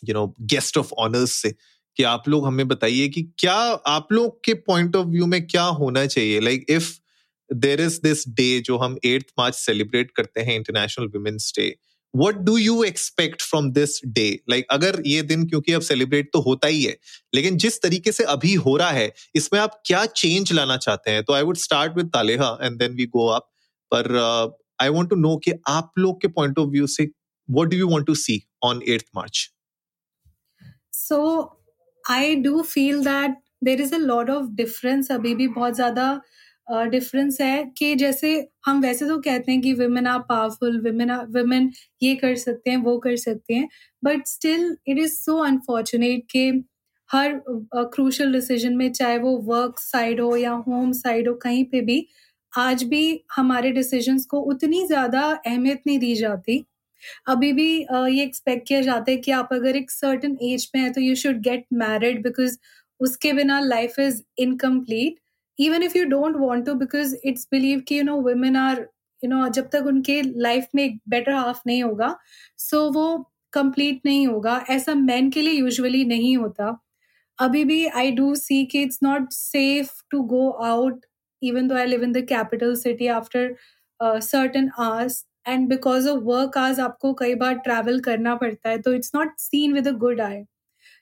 you 0.02 0.14
know 0.14 0.26
guest 0.42 0.78
of 0.78 0.92
honours 0.98 1.32
से, 1.32 1.54
कि 1.96 2.02
आप 2.02 2.28
लोग 2.28 2.46
हमें 2.46 2.66
बताइए 2.68 3.08
कि 3.08 3.22
क्या 3.38 3.54
आप 3.88 4.12
लोग 4.12 4.38
के 4.44 4.54
पॉइंट 4.54 4.96
ऑफ़ 4.96 5.06
व्यू 5.08 5.26
में 5.26 5.46
क्या 5.46 5.64
होना 5.80 6.04
चाहिए? 6.06 6.40
Like 6.40 6.66
if 6.70 6.92
there 7.50 7.80
is 7.80 8.00
this 8.02 8.28
day 8.28 8.48
जो 8.60 8.76
हम 8.78 8.96
एट्थ 9.04 9.26
मार्च 9.38 9.54
सेलिब्रेट 9.54 10.10
करते 10.16 10.40
हैं 10.40 10.56
international 10.56 11.06
women's 11.06 11.52
day 11.58 11.68
what 12.16 12.36
do 12.44 12.56
you 12.56 12.82
expect 12.84 13.42
from 13.42 13.70
this 13.72 14.00
day 14.06 14.28
like 14.50 14.66
अगर 14.70 15.00
ये 15.06 15.22
दिन, 15.22 15.46
क्योंकि 15.46 15.72
अब 15.72 15.82
सेलिब्रेट 15.82 16.30
तो 16.32 16.40
होता 16.42 16.68
ही 16.68 16.82
है, 16.82 16.96
लेकिन 17.34 17.56
जिस 17.58 17.80
तरीके 17.82 18.12
से 18.12 18.24
अभी 18.26 18.54
हो 18.56 18.76
रहा 18.76 18.90
है, 18.90 19.12
इसमें 19.34 19.60
आप 19.60 19.80
क्या 19.86 20.04
चेंज 20.06 20.52
लाना 20.52 20.76
चाहते 20.78 21.10
हैं? 21.10 21.22
तो 21.24 21.32
I 21.32 21.42
would 21.42 21.56
start 21.58 21.96
with 21.96 22.10
Taleha 22.14 22.56
and 22.62 22.78
then 22.78 22.94
we 22.94 23.06
go 23.08 23.26
up 23.30 23.48
पर 23.92 24.14
आई 24.82 24.88
वॉन्ट 24.88 25.10
टू 25.10 25.16
नो 25.16 25.36
कि 25.44 25.52
आप 25.68 25.92
लोग 25.98 26.20
के 26.22 26.28
पॉइंट 26.30 26.58
ऑफ़ 26.58 26.68
व्यू 26.70 26.86
से 26.88 27.08
what 27.48 27.68
do 27.68 27.76
you 27.76 27.88
want 27.88 28.06
to 28.06 28.14
see 28.16 28.42
on 28.64 28.80
eighth 28.88 29.06
March 29.16 29.48
so 30.92 31.18
I 32.04 32.34
do 32.36 32.62
feel 32.64 33.04
that 33.04 33.36
there 33.64 33.80
is 33.80 33.94
a 33.94 33.98
lot 33.98 34.30
of 34.30 34.46
difference 34.56 35.10
अभी 35.12 35.34
भी 35.34 35.48
बहुत 35.50 35.74
ज़्यादा 35.74 36.10
डिफरेंस 36.68 37.40
है 37.40 37.64
कि 37.78 37.94
जैसे 37.94 38.32
हम 38.66 38.80
वैसे 38.80 39.06
तो 39.06 39.18
कहते 39.20 39.52
हैं 39.52 39.60
कि 39.60 39.72
women 39.72 40.06
are 40.06 40.18
powerful 40.18 40.80
women 40.80 41.12
women 41.36 41.70
ये 42.02 42.14
कर 42.14 42.34
सकते 42.36 42.70
हैं 42.70 42.76
वो 42.76 42.96
कर 42.98 43.16
सकते 43.16 43.54
हैं 43.54 43.68
but 44.04 44.26
still 44.26 44.76
it 44.88 44.98
is 44.98 45.12
so 45.14 45.36
unfortunate 45.38 46.24
कि 46.30 46.50
हर 47.10 47.40
क्रूशल 47.46 48.26
uh, 48.26 48.32
डिसीज़न 48.32 48.76
में 48.76 48.92
चाहे 48.92 49.18
वो 49.18 49.36
वर्क 49.44 49.78
साइड 49.78 50.20
हो 50.20 50.36
या 50.36 50.52
होम 50.68 50.92
साइड 50.92 51.28
हो 51.28 51.34
कहीं 51.34 51.64
पे 51.64 51.80
भी 51.80 52.06
आज 52.52 52.82
भी 52.84 53.20
हमारे 53.36 53.70
डिसीजंस 53.72 54.24
को 54.26 54.40
उतनी 54.52 54.86
ज़्यादा 54.86 55.22
अहमियत 55.46 55.82
नहीं 55.86 55.98
दी 55.98 56.14
जाती। 56.14 56.64
अभी 57.28 57.52
भी 57.52 57.84
uh, 57.84 58.08
ये 58.08 58.22
एक्सपेक्ट 58.22 58.66
किया 58.68 58.80
जाता 58.80 59.10
है 59.10 59.16
कि 59.16 59.30
आप 59.30 59.48
अगर 59.52 59.76
एक 59.76 59.90
सर्टन 59.90 60.36
एज 60.42 60.70
में 60.74 60.82
हैं 60.82 60.92
तो 60.92 61.00
you 61.00 61.14
should 61.14 61.40
get 61.42 61.64
married 61.72 62.22
because 62.22 62.58
उसके 63.00 63.32
बिना 63.32 63.60
life 63.60 63.98
is 63.98 64.22
incomplete 64.38 65.18
even 65.58 65.82
if 65.82 65.96
you 65.98 66.04
don't 66.04 66.36
want 66.36 66.66
to 66.66 66.74
because 66.74 67.16
it's 67.24 67.48
believe 67.50 67.80
कि 67.88 67.98
you 67.98 68.04
know 68.04 68.16
women 68.22 68.56
are 68.56 68.80
you 69.22 69.30
know 69.30 69.46
जब 69.48 69.68
तक 69.72 69.86
उनके 69.86 70.20
लाइफ 70.22 70.68
में 70.74 70.84
एक 70.84 71.00
बेटर 71.08 71.32
हाफ़ 71.32 71.60
नहीं 71.66 71.82
होगा 71.82 72.16
सो 72.58 72.90
वो 72.92 73.06
कंप्लीट 73.52 74.00
नहीं 74.06 74.26
होगा। 74.26 74.64
ऐसा 74.70 74.94
मैन 74.94 75.30
के 75.30 75.42
लिए 75.42 75.52
यूजुअली 75.52 76.04
नहीं 76.04 76.36
होता। 76.36 76.78
अभी 77.38 77.64
भी 77.64 77.84
आई 77.86 78.10
डू 78.12 78.34
सी 78.34 78.64
कि 78.66 78.82
it's 78.82 78.98
not 79.02 79.30
safe 79.32 79.92
to 80.10 80.22
go 80.34 80.48
out 80.64 81.04
even 81.42 81.68
though 81.68 81.74
I 81.74 81.86
live 81.86 82.02
in 82.02 82.12
the 82.12 82.24
capital 82.28 82.74
city 82.76 83.06
after 83.06 83.54
certain 84.00 84.70
hours 84.78 85.24
and 85.48 85.68
because 85.68 86.08
of 86.08 86.22
work 86.24 86.58
आज 86.58 86.80
आपको 86.80 87.12
कई 87.14 87.34
बार 87.34 87.54
ट्रैवल 87.58 88.00
करना 88.00 88.34
पड़ता 88.34 88.68
है 88.68 88.78
तो 88.78 88.92
it's 88.94 89.12
not 89.14 89.38
seen 89.38 89.72
with 89.72 89.88
a 89.88 89.92
good 90.04 90.20
eye 90.20 90.42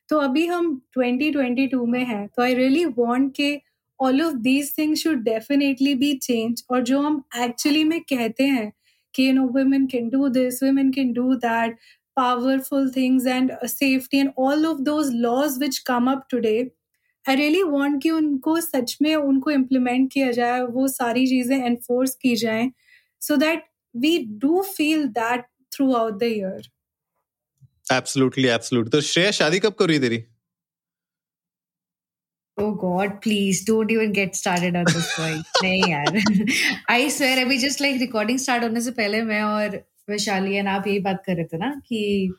तो 0.08 0.18
अभी 0.18 0.46
हम 0.46 0.66
2022 0.98 1.86
में 1.88 2.04
हैं 2.04 2.26
तो 2.28 2.42
आई 2.42 2.54
रियली 2.54 2.84
वांट 2.98 3.32
के 3.36 3.54
all 4.00 4.22
of 4.22 4.34
these 4.34 4.78
things 4.78 5.02
should 5.02 5.18
definitely 5.18 5.94
be 5.94 6.14
change 6.14 6.64
और 6.70 6.82
जो 6.82 7.00
हम 7.00 7.22
एक्चुअली 7.36 7.84
में 7.84 8.00
कहते 8.00 8.44
हैं 8.44 8.72
कि 9.14 9.28
you 9.28 9.32
know 9.32 9.46
women 9.46 9.86
can 9.86 10.08
do 10.08 10.28
this 10.28 10.62
women 10.62 10.92
can 10.92 11.12
do 11.12 11.34
that 11.34 11.78
powerful 12.18 12.84
things 12.94 13.24
and 13.26 13.50
safety 13.70 14.18
and 14.20 14.32
all 14.36 14.66
of 14.66 14.84
those 14.84 15.08
laws 15.22 15.58
which 15.58 15.78
come 15.84 16.08
up 16.12 16.20
today 16.34 16.60
I 17.28 17.34
really 17.36 17.62
want 17.62 18.02
कि 18.02 18.10
उनको 18.10 18.60
सच 18.60 18.98
में 19.02 19.14
उनको 19.14 19.50
इम्प्लीमेंट 19.50 20.12
किया 20.12 20.30
जाए, 20.30 20.60
वो 20.60 20.88
सारी 20.88 21.26
चीज़ें 21.26 21.56
एनफोर्स 21.66 22.14
की 22.14 22.36
जाएँ 22.36 22.70
so 23.20 23.36
that 23.36 23.64
we 24.04 24.26
do 24.44 24.62
feel 24.62 25.02
that 25.16 25.44
throughout 25.74 26.18
the 26.18 26.28
year. 26.28 26.60
Absolutely 27.92 28.48
absolutely. 28.50 28.92
तो 28.92 29.00
श्रेया, 29.00 29.30
शादी 29.30 29.58
कब 29.58 29.72
कर 29.72 29.98
तेरी? 29.98 30.24
Oh 32.58 32.72
God, 32.74 33.20
please 33.20 33.64
don't 33.64 33.90
even 33.90 34.12
get 34.12 34.36
started 34.36 34.76
on 34.76 34.84
this 34.84 35.16
point. 35.16 35.46
नहीं 35.62 35.82
यार. 35.90 36.20
I 36.90 37.08
swear 37.08 37.38
अभी 37.38 37.58
just 37.58 37.80
like 37.80 37.98
recording 38.00 38.38
start 38.38 38.62
होने 38.62 38.80
से 38.80 38.90
पहले 38.90 39.22
मैं 39.22 39.42
और 39.42 39.68
वैशाली 40.10 40.56
एंड 40.56 40.68
आप 40.68 40.86
यही 40.86 40.98
बात 40.98 41.22
कर 41.26 41.34
रहे 41.34 41.44
थे 41.44 41.58
ना 41.58 41.82
कि 41.88 42.32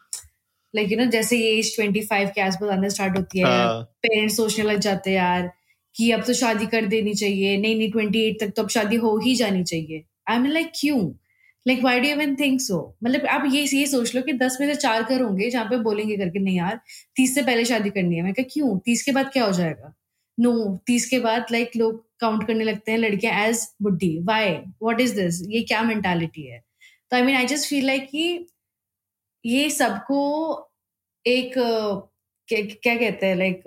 लाइक 0.76 0.92
यू 0.92 0.98
नो 0.98 1.06
जैसे 1.06 1.38
ये 1.38 1.58
एज 1.58 1.76
ट्वेंटी 1.76 2.02
फाइव 2.02 2.30
के 2.36 2.42
आसपास 2.42 2.70
आने 2.70 2.90
स्टार्ट 2.90 3.18
होती 3.18 3.40
है 3.40 3.84
पेरेंट्स 3.84 4.38
सोचने 4.38 4.66
लग 4.66 4.80
जाते 4.80 5.10
हैं 5.10 5.18
यार 5.18 5.52
कि 5.96 6.12
अब 6.12 6.24
तो 6.24 6.34
शादी 6.34 6.66
कर 6.66 6.86
देनी 6.86 7.14
चाहिए। 7.14 7.58
नहीं 7.58 7.78
नहीं 7.78 7.92
ट्वेंटी 7.92 8.22
एट 8.22 8.38
तक 8.40 8.50
तो 8.56 8.64
अब 8.64 8.70
शादी 8.70 8.96
हो 8.96 9.18
ही 9.18 9.36
जानी 9.36 9.64
चाहिए। 9.64 10.04
आई 10.30 10.38
मीन 10.38 10.52
लाइक 10.52 10.72
क्यों? 10.80 11.14
Like 11.68 11.84
why 11.84 12.00
do 12.00 12.08
even 12.08 12.36
think 12.36 12.62
so 12.62 12.98
मतलब 13.04 13.26
आप 13.26 13.44
ये 13.52 13.62
ये 13.64 13.88
सोच 13.88 14.16
लो 14.16 14.22
कि 14.22 14.34
दस 14.34 14.58
में 14.62 14.68
से 14.68 14.76
चार 14.82 15.04
कर 15.04 15.22
होंगे 15.22 15.50
जहाँ 15.50 15.66
पे 15.66 15.78
बोलेंगे 15.78 16.18
करके 16.18 16.40
नहीं 16.40 16.58
यार 16.58 16.80
तीस 17.16 17.36
से 17.36 17.42
पहले 17.42 17.66
शादी 17.66 17.90
करनी 17.90 18.16
है। 18.16 18.22
मैं 18.22 18.34
कहा 18.34 18.46
क्यों? 18.54 18.80
तीस 18.80 19.04
के 19.04 19.12
बाद 19.12 19.30
क्या 19.34 19.46
हो 19.46 19.52
जाएगा? 19.52 19.96
नो 20.40 20.78
तीस 20.88 21.10
के 21.10 21.20
बाद 21.20 21.46
लाइक 21.52 21.72
लोग 21.76 22.06
काउंट 22.20 22.48
करने 22.48 22.64
लगते 22.64 22.92
हैं 22.92 22.98
लड़कियाँ 23.00 23.46
एज 23.48 23.68
बुढ़ी 23.82 24.20
वाई 24.24 24.50
वॉट 24.84 25.02
इज़ 25.02 25.16
दिस 25.16 25.42
ये 25.50 25.62
क्या 25.62 25.84
मेंटालिटी 25.84 26.44
है? 26.44 26.64
तो 27.12 27.18
I 27.18 27.24
mean 27.24 27.36
I 27.36 27.46
just 27.46 27.70
feel 27.70 27.86
like 27.86 28.10
कि 28.10 28.48
ये 29.46 29.70
सबको 29.70 30.20
एक, 31.28 31.54
क्या 32.54 32.96
कहते 32.96 33.26
हैं 33.26 33.36
लाइक 33.36 33.64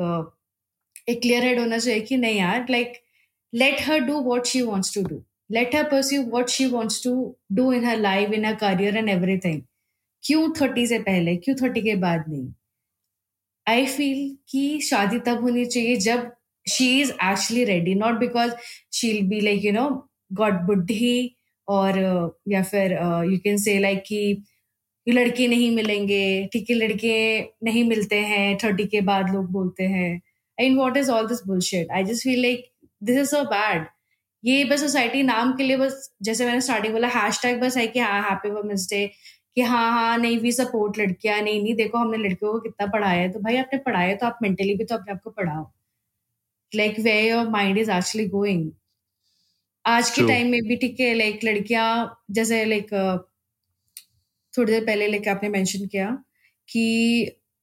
एक 1.08 1.22
क्लियर 1.22 1.44
हेड 1.44 1.58
होना 1.58 1.78
चाहिए 1.78 2.00
कि 2.00 2.16
नहीं 2.16 2.38
यार 2.38 2.66
like 2.70 2.92
let 3.54 3.76
her 3.80 3.98
do 3.98 4.20
what 4.20 4.46
she 4.46 4.62
wants 4.62 4.94
to 4.94 5.02
do 5.02 5.24
let 5.54 5.74
her 5.74 5.82
pursue 5.90 6.24
what 6.32 6.50
she 6.50 6.64
wants 6.72 6.96
to 7.00 7.10
do 7.58 7.70
in 7.70 7.84
her 7.84 7.96
life, 7.96 8.32
in 8.38 8.44
her 8.44 8.56
career 8.56 8.90
and 8.96 9.08
everything. 9.08 9.60
क्यों 10.22 10.52
थर्टी 10.60 10.86
से 10.86 10.98
पहले? 10.98 11.36
क्यों 11.36 11.56
थर्टी 11.56 11.82
के 11.82 11.94
बाद 11.94 12.24
नहीं? 12.28 12.54
आई 13.68 13.86
फील 13.86 14.38
कि 14.48 14.80
शादी 14.80 15.18
तब 15.18 15.40
होनी 15.40 15.64
चाहिए 15.64 15.96
जब 15.96 16.32
she 16.68 16.88
is 17.00 17.10
actually 17.12 17.64
ready 17.64 17.94
not 17.94 18.18
because 18.20 18.52
she 18.94 19.12
be 19.28 19.40
like 19.40 19.64
you 19.64 19.72
know 19.72 19.88
god 20.32 20.60
बुद्धि 20.66 21.36
और 21.68 21.98
या 22.48 22.62
फिर 22.64 22.92
यू 23.32 23.38
कैन 23.44 23.56
से 23.58 23.78
लाइक 23.78 24.02
कि 24.06 24.42
लड़के 25.06 25.46
नहीं 25.48 25.70
मिलेंगे, 25.76 26.46
ठीक 26.52 26.70
है, 26.70 26.76
लड़के 26.76 27.40
नहीं 27.64 27.84
मिलते 27.88 28.16
हैं 28.22 28.56
थर्टी 28.64 28.86
के 28.86 29.00
बाद 29.02 29.30
लोग 29.34 29.50
बोलते 29.52 29.84
हैं। 29.84 30.20
And 30.58 30.78
what 30.78 30.96
is 30.96 31.10
all 31.10 31.26
this 31.28 31.40
bullshit 31.46 31.90
I 31.92 32.04
just 32.04 32.24
feel 32.24 32.40
like 32.42 32.64
this 33.02 33.18
is 33.18 33.28
so 33.30 33.42
bad 33.46 33.86
ये 34.44 34.64
बस 34.64 34.80
सोसाइटी 34.80 35.22
नाम 35.22 35.52
के 35.56 35.64
लिए 35.64 35.76
बस, 35.76 36.10
जैसे 36.22 36.46
मैंने 36.46 36.60
स्टार्टिंग 36.60 36.92
बोला 36.94 37.08
हैश 37.14 37.42
टैग 37.42 37.60
बस 37.60 37.76
है 37.76 37.86
कि 37.86 38.00
हाँ 38.00 38.20
हैप्पी 38.22 38.50
वुमेंस 38.50 38.86
डे 38.90 39.06
कि 39.56 39.62
हाँ 39.62 39.90
हाँ 39.92 40.18
नहीं 40.18 40.38
वी 40.40 40.52
सपोर्ट 40.52 40.98
लड़कियाँ, 40.98 41.40
नहीं 41.42 41.62
नहीं, 41.62 41.74
देखो 41.76 41.98
हमने 41.98 42.18
लड़कियों 42.18 42.52
को 42.52 42.60
कितना 42.60 42.86
पढ़ाया 42.92 43.20
है 43.20 43.30
तो 43.32 43.40
भाई 43.40 43.56
आपने 43.56 43.78
पढ़ाया 43.86 44.14
तो 44.16 44.26
आप 44.26 44.38
मेंटली 44.42 44.74
भी 44.76 44.84
तो 44.84 44.94
अपने 44.96 45.12
आप 45.14 45.20
को 45.24 45.30
पढ़ाओ। 45.30 45.70
Like 46.72 46.98
way 47.00 47.20
your 47.28 47.48
mind 47.48 47.78
is 47.78 47.90
actually 47.90 48.28
going 48.28 48.70
आज 49.84 50.10
के 50.10 50.22
टाइम 50.28 50.50
में 50.50 50.60
भी 50.68 50.76
ठीक 50.76 51.00
है 51.00 51.14
लाइक 51.14 51.44
लड़कियाँ 51.44 51.88
जैसे 52.30 52.64
लाइक 52.64 52.92
थोड़ी 54.54 54.72
देर 54.72 54.84
पहले 54.84 55.06
लाइक 55.08 55.28
आपने 55.28 55.48
मेंशन 55.48 55.86
किया 55.86 56.10
कि 56.68 56.84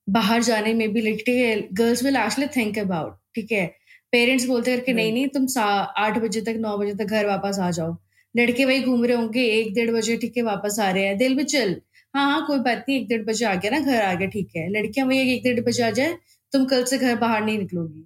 बाहर 0.08 0.44
जाने 0.44 0.74
में 0.74 0.92
भी 0.94 1.02
लाइक 1.02 1.24
ठीक 1.26 1.36
है 1.38 1.56
girls 1.74 2.04
will 2.04 2.16
actually 2.18 2.48
think 2.56 2.78
about 2.80 3.18
ठीक 3.36 3.52
है? 3.52 3.66
पेरेंट्स 4.12 4.46
बोलते 4.48 4.72
हैं 4.72 4.82
कि 4.82 4.94
नहीं 4.94 5.12
नहीं 5.14 5.28
तुम 5.28 5.46
आठ 5.62 6.18
बजे 6.18 6.42
तक 6.42 6.56
नौ 6.60 6.78
बजे 6.78 6.94
तक 6.96 7.12
घर 7.12 7.26
वापस 7.28 7.60
आ 7.60 7.70
जाओ। 7.72 7.96
लड़के 8.36 8.66
वही 8.66 8.82
घूम 8.84 9.04
रहे 9.06 9.18
होंगे 9.18 9.44
एक 9.52 9.74
डेढ़ 9.74 9.92
बजे 9.92 10.18
ठीक 10.18 10.38
है 10.38 10.44
वापस 10.44 10.80
आ 10.80 10.90
रहे 10.92 11.06
हैं। 11.06 11.18
दिल 11.18 11.36
भी 11.38 11.44
चल 11.44 11.76
हाँ 12.14 12.30
हाँ 12.32 12.46
कोई 12.48 12.60
बात 12.60 12.86
नहीं 12.90 13.00
एक 13.02 13.08
डेढ़ 13.08 13.24
बजे 13.26 13.46
आ 13.46 13.54
गया 13.56 13.72
ना 13.72 13.80
घर 13.80 14.02
आ 14.02 14.14
गया 14.14 14.28
ठीक 14.30 14.56
है। 14.56 14.68
लड़कियाँ 14.72 15.08
वही 15.08 15.34
एक 15.36 15.44
डेढ़ 15.44 15.60
बजे 15.66 15.84
आ 15.84 15.90
जाए 16.00 16.18
तुम 16.54 16.66
कल 16.66 16.84
से 16.86 16.98
घर 16.98 17.16
बाहर 17.20 17.44
नहीं 17.46 17.58
निकलोगी। 17.60 18.06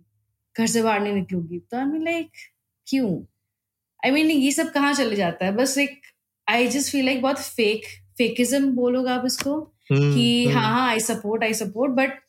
घर 0.59 0.67
से 0.67 0.81
बाहर 0.83 1.01
नहीं 1.01 1.13
निकलोगी। 1.13 1.59
तो 1.61 1.77
आई 1.77 1.85
मीन 1.85 2.03
लाइक 2.05 2.29
क्यों? 2.87 3.09
आई 3.99 4.11
मीन 4.11 4.29
ये 4.31 4.51
सब 4.51 4.71
कहाँ 4.73 4.93
चले 4.93 5.15
जाता 5.15 5.45
है? 5.45 5.51
बस 5.55 5.77
एक 5.77 5.99
आई 6.47 6.67
जस्ट 6.67 6.91
फील 6.91 7.05
लाइक 7.05 7.21
बहुत 7.21 7.39
फेक 7.39 7.85
फेकिज्म 8.17 8.71
बोलोगे 8.75 9.11
आप 9.11 9.25
इसको? 9.25 9.59
हम्म, 9.91 10.13
कि 10.13 10.45
हम्म। 10.45 10.57
हाँ 10.57 10.71
हाँ 10.71 10.89
I 10.89 10.99
support 11.01 11.43
I 11.43 11.53
support 11.53 11.91
but 11.93 12.19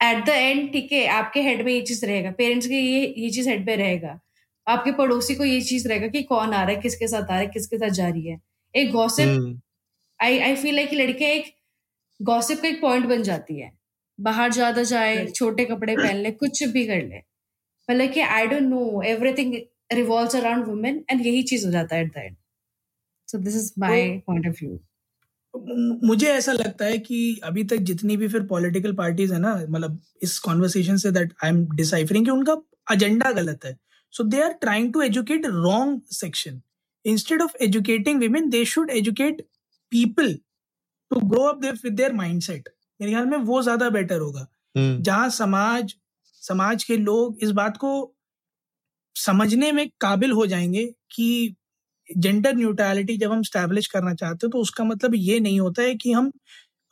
at 0.00 0.24
the 0.26 0.28
end 0.28 0.72
ठीक 0.72 0.92
है 0.92 1.06
आपके 1.08 1.40
हेड 1.42 1.64
में 1.64 1.72
ये 1.72 1.80
चीज़ 1.82 2.04
रहेगा। 2.06 2.30
पेरेंट्स 2.38 2.66
के 2.66 2.74
ये 2.74 3.02
ये 3.18 3.30
चीज़ 3.30 3.48
हेड 3.48 3.66
पे 3.66 3.76
रहेगा। 3.76 4.18
आपके 4.66 4.92
पड़ोसी 4.92 5.34
को 5.34 5.44
ये 5.44 5.60
चीज़ 5.62 5.86
रहेगा 5.88 6.08
कि 6.08 6.22
कौन 6.24 6.52
आ 6.52 6.62
रहा 6.62 6.70
है 6.70 6.80
किसके 6.82 7.08
साथ 7.08 7.22
आ 7.22 7.26
रहा 7.26 7.38
है 7.38 7.46
किसके 7.48 7.78
साथ 7.78 7.90
जा 7.90 8.08
रही 8.08 8.28
है। 8.28 8.38
एक 8.74 8.90
gossip 8.92 9.60
I 10.20 10.38
I 10.40 10.56
feel 10.56 10.74
like 10.76 10.92
लड़के 10.94 11.32
एक 11.34 11.52
गॉसिप 12.20 12.60
का 12.62 12.68
एक 12.68 12.80
पॉइंट 12.80 13.06
बन 13.06 13.22
जाती 13.22 13.60
है। 13.60 13.70
बाहर 14.18 14.52
ज़्यादा 14.52 14.82
जाए 14.84 15.24
छोटे 15.28 15.64
कपड़े 15.64 15.96
पहन 15.96 16.16
ले 16.16 16.30
कुछ 16.32 16.62
भी 16.72 16.86
कर 16.86 17.02
ले। 17.02 17.20
मतलब 17.88 18.12
कि 18.12 18.20
I 18.20 18.46
don't 18.46 18.68
know 18.68 19.02
everything 19.06 19.54
revolves 19.92 20.36
around 20.36 20.66
women 20.66 21.04
and 21.10 21.26
यही 21.26 21.42
चीज़ 21.44 21.66
हो 21.66 21.72
जाता 21.72 21.96
है 21.96 22.02
at 22.02 22.12
the 22.14 22.18
end 22.18 22.36
so 23.28 23.38
this 23.38 23.56
is 23.56 23.72
my 23.78 24.08
point 24.26 24.48
of 24.48 24.56
view 24.60 24.78
मुझे 26.04 26.26
ऐसा 26.28 26.52
लगता 26.52 26.84
है 26.84 26.98
कि 26.98 27.40
अभी 27.44 27.62
तक 27.64 27.76
जितनी 27.88 28.16
भी 28.16 28.28
फिर 28.28 28.42
पॉलिटिकल 28.46 28.92
पार्टीज़ 28.96 29.32
है 29.32 29.38
ना 29.40 29.54
मतलब 29.68 30.00
इस 30.22 30.38
conversation 30.38 30.96
say 30.96 31.10
that 31.12 31.32
I 31.44 31.50
M 31.50 31.64
deciphering 31.76 32.24
कि 32.24 32.30
उनका 32.30 32.56
एजेंडा 32.92 33.30
गलत 33.32 33.64
है। 33.64 33.76
So 34.14 34.24
they 34.24 34.40
are 34.42 34.52
trying 34.60 34.92
to 34.92 35.02
educate 35.02 35.46
wrong 35.46 36.00
section 36.12 36.60
instead 37.04 37.42
of 37.42 37.52
educating 37.64 38.20
women 38.20 38.48
they 38.50 38.64
should 38.64 38.90
educate 38.90 39.40
people 39.92 40.32
to 41.10 41.20
grow 41.28 41.42
up 41.48 41.64
with 41.64 41.92
their 41.92 42.12
mindset 42.14 42.68
मेरे 43.00 43.12
ख्याल 43.12 43.26
में 43.26 43.38
वो 43.38 43.62
ज़्यादा 43.62 43.88
बेटर 43.90 44.20
होगा। 44.20 44.46
हम्म। 44.76 45.02
जहाँ 45.02 45.28
समाज 45.30 45.94
समाज 46.48 46.84
के 46.84 46.96
लोग 46.96 47.38
इस 47.42 47.50
बात 47.50 47.76
को 47.76 48.14
समझने 49.16 49.72
में 49.72 49.90
काबिल 50.00 50.32
हो 50.32 50.46
जाएँगे 50.46 50.86
कि 50.86 51.56
जेंडर 52.18 52.54
न्यूट्रलिटी 52.54 53.16
जब 53.16 53.32
हम 53.32 53.42
स्टैब्लिश 53.42 53.86
करना 53.86 54.14
चाहते 54.14 54.46
हैं 54.46 54.50
तो 54.50 54.58
उसका 54.58 54.84
मतलब 54.84 55.14
ये 55.14 55.40
नहीं 55.40 55.60
होता 55.60 55.82
है 55.82 55.94
कि 55.94 56.12
हम 56.12 56.32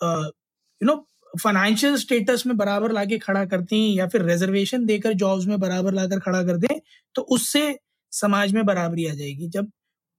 यू 0.04 0.86
नो 0.86 1.08
फाइनेंशियल 1.44 1.96
स्टेटस 1.96 2.46
में 2.46 2.56
बराबर 2.56 2.92
लाके 2.92 3.18
खड़ा 3.18 3.44
करते 3.44 3.76
हैं 3.76 3.94
या 3.94 4.08
फिर 4.08 4.22
रिजर्वेशन 4.22 4.86
देकर 4.86 5.12
जॉब्स 5.12 5.46
में 5.46 5.60
बराबर 5.60 5.94
लाकर 5.94 6.20
खड़ा 6.20 6.42
कर 6.42 6.58
दें 6.58 6.80
तो 7.14 7.22
उससे 7.22 7.78
समाज 8.12 8.52
में 8.52 8.64
बराबरी 8.66 9.06
आ 9.06 9.14
जाएगी। 9.14 9.48
जब 9.48 9.70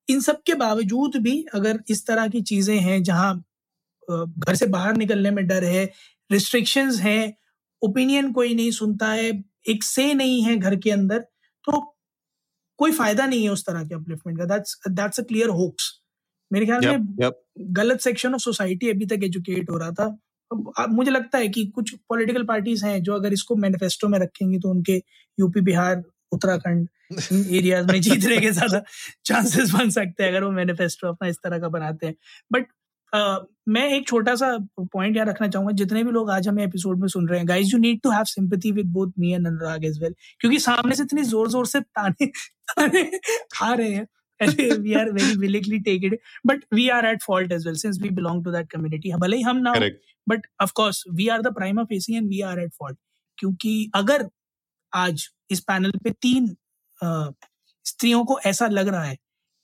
इन 0.10 0.22
सब 0.22 0.42
के 0.42 0.54
बावजूद 0.56 1.18
भी 1.18 1.46
अगर 1.54 1.80
इस 1.90 2.08
तरह 2.08 2.28
की 2.28 2.42
चीज़ें 2.42 2.78
हैं 2.80 3.04
जहाँ 3.04 3.44
घर 4.12 4.56
से 4.56 4.68
बाहर 4.68 4.98
निकलने 4.98 5.32
में 5.32 5.48
डर 5.48 5.64
है 5.64 5.86
रिस्ट्रिक्शंस 6.32 7.00
हैं 7.00 7.34
ओपिनियन 7.84 8.32
कोई 8.32 8.54
नहीं 8.56 8.72
सुनता 8.72 9.12
है 9.12 9.32
एक 9.70 9.84
से 9.84 10.14
नहीं 10.14 10.42
है 10.44 10.56
घर 10.58 10.76
के 10.78 10.92
अंदर 10.92 11.20
तो 11.68 11.80
कोई 12.80 12.92
फ़ायदा 12.94 13.26
नहीं 13.26 13.44
है 13.44 13.50
उस 13.50 13.66
तरह 13.66 13.84
के 13.84 13.96
अपलिफ्टमेंट 13.96 14.40
का। 14.40 14.46
That's 14.46 14.78
that's 14.90 15.20
a 15.20 15.24
clear 15.24 15.50
hoax 15.52 15.92
मेरे 16.52 16.66
ख्याल 16.66 16.82
yep, 16.82 16.92
में 16.92 17.16
yep. 17.20 17.34
गलत 17.78 18.00
सेक्शन 18.02 18.34
ऑफ़ 18.34 18.42
सोसाइटी 18.42 18.90
अभी 18.90 19.06
तक 19.06 19.24
एजुकेट 19.24 19.70
हो 19.70 19.78
रहा 19.78 19.92
था। 19.92 20.88
मुझे 20.90 21.12
लगता 21.12 21.38
है 21.38 21.48
कि 21.50 21.66
कुछ 21.68 21.94
पॉलिटिकल 22.10 22.44
पार्टीज़ 22.46 22.86
हैं 22.86 23.02
जो 23.04 23.14
अगर 23.14 23.34
इसको 23.34 23.56
मैनिफेस्टो 23.58 24.08
में 24.08 24.18
रखेंगी 24.20 24.60
तो 24.60 24.70
उनके 24.70 24.96
यूपी 25.38 25.62
बिहार 25.62 26.04
उत्तराखंड 26.32 26.88
एरियाज़ 27.32 27.88
में 27.88 28.00
जीतने 28.02 28.38
के 28.38 28.52
ज़्यादा 28.52 28.84
चांसेस 29.26 29.72
बन 29.72 29.90
सकते 29.90 30.24
हैं 30.24 30.30
अगर 30.30 30.44
वो 30.44 30.52
मैनिफेस्टो 30.52 31.08
अपना 31.08 31.28
इस 31.30 31.38
तरह 31.44 31.60
का 31.60 31.70
बनाते 31.70 32.08
हैं। 32.08 32.16
बट 32.52 32.68
मैं 33.16 33.88
एक 33.96 34.08
छोटा 34.08 34.36
सा 34.36 34.48
पॉइंट 34.80 35.16
यहाँ 35.16 35.28
रखना 35.28 35.48
चाहूँगा 35.48 35.72
जितने 35.72 36.04
भी 36.04 36.12
लोग 36.12 36.30
आज 36.32 36.48
हमें 36.48 36.64
एपिसोड 36.64 37.00
में 37.00 37.08
सुन 37.08 37.28
रहे 37.28 37.40
हैं 37.40 37.48
guys 37.48 37.74
you 37.74 37.80
need 37.80 38.00
to 38.04 38.10
have 38.10 38.24
sympathy 38.24 38.72
with 38.72 38.86
both 38.94 39.12
me 39.20 39.32
and 39.34 39.48
Anurag 39.48 39.86
as 39.86 40.02
well 40.04 40.16
क्योंकि 40.40 40.60
सामने 40.60 40.96
से 40.96 41.04
इतनी 41.04 41.24
ज़ोर 41.24 41.50
ज़ोर 41.50 41.68
से 41.68 41.82
ताने 41.82 42.26
ताने 42.26 43.04
खा 43.54 43.74
रहे 43.74 43.94
हैं। 43.94 44.08
We 44.40 44.94
are 45.00 45.10
very 45.16 45.36
willingly 45.42 45.78
take 45.84 46.06
it 46.08 46.14
but 46.50 46.64
we 46.78 46.86
are 46.94 47.02
at 47.10 47.22
fault 47.26 47.52
as 47.58 47.66
well 47.68 47.76
since 47.82 48.00
we 48.06 48.10
belong 48.20 48.40
to 48.46 48.54
that 48.56 48.70
community. 48.72 49.12
भले 49.20 49.38
ही 49.38 49.44
हम 49.44 49.58
ना 49.58 49.74
but 50.28 50.48
of 50.66 50.74
course 50.80 51.02
we 51.20 51.28
are 51.36 51.42
the 51.42 51.52
prima 51.60 51.86
facie 51.92 52.16
and 52.22 52.34
we 52.34 52.42
are 52.50 52.58
at 52.64 52.74
fault 52.82 52.98
क्योंकि 53.38 53.92
अगर 53.96 54.28
आज 54.94 55.28
इस 55.52 55.60
panel 55.60 55.92
पे 56.04 56.12
तीन 56.22 56.56
स्त्रियों 57.86 58.26
को 58.26 58.40
ऐसा 58.46 58.68
लग 58.68 58.88
रहा 58.88 59.04
है 59.04 59.18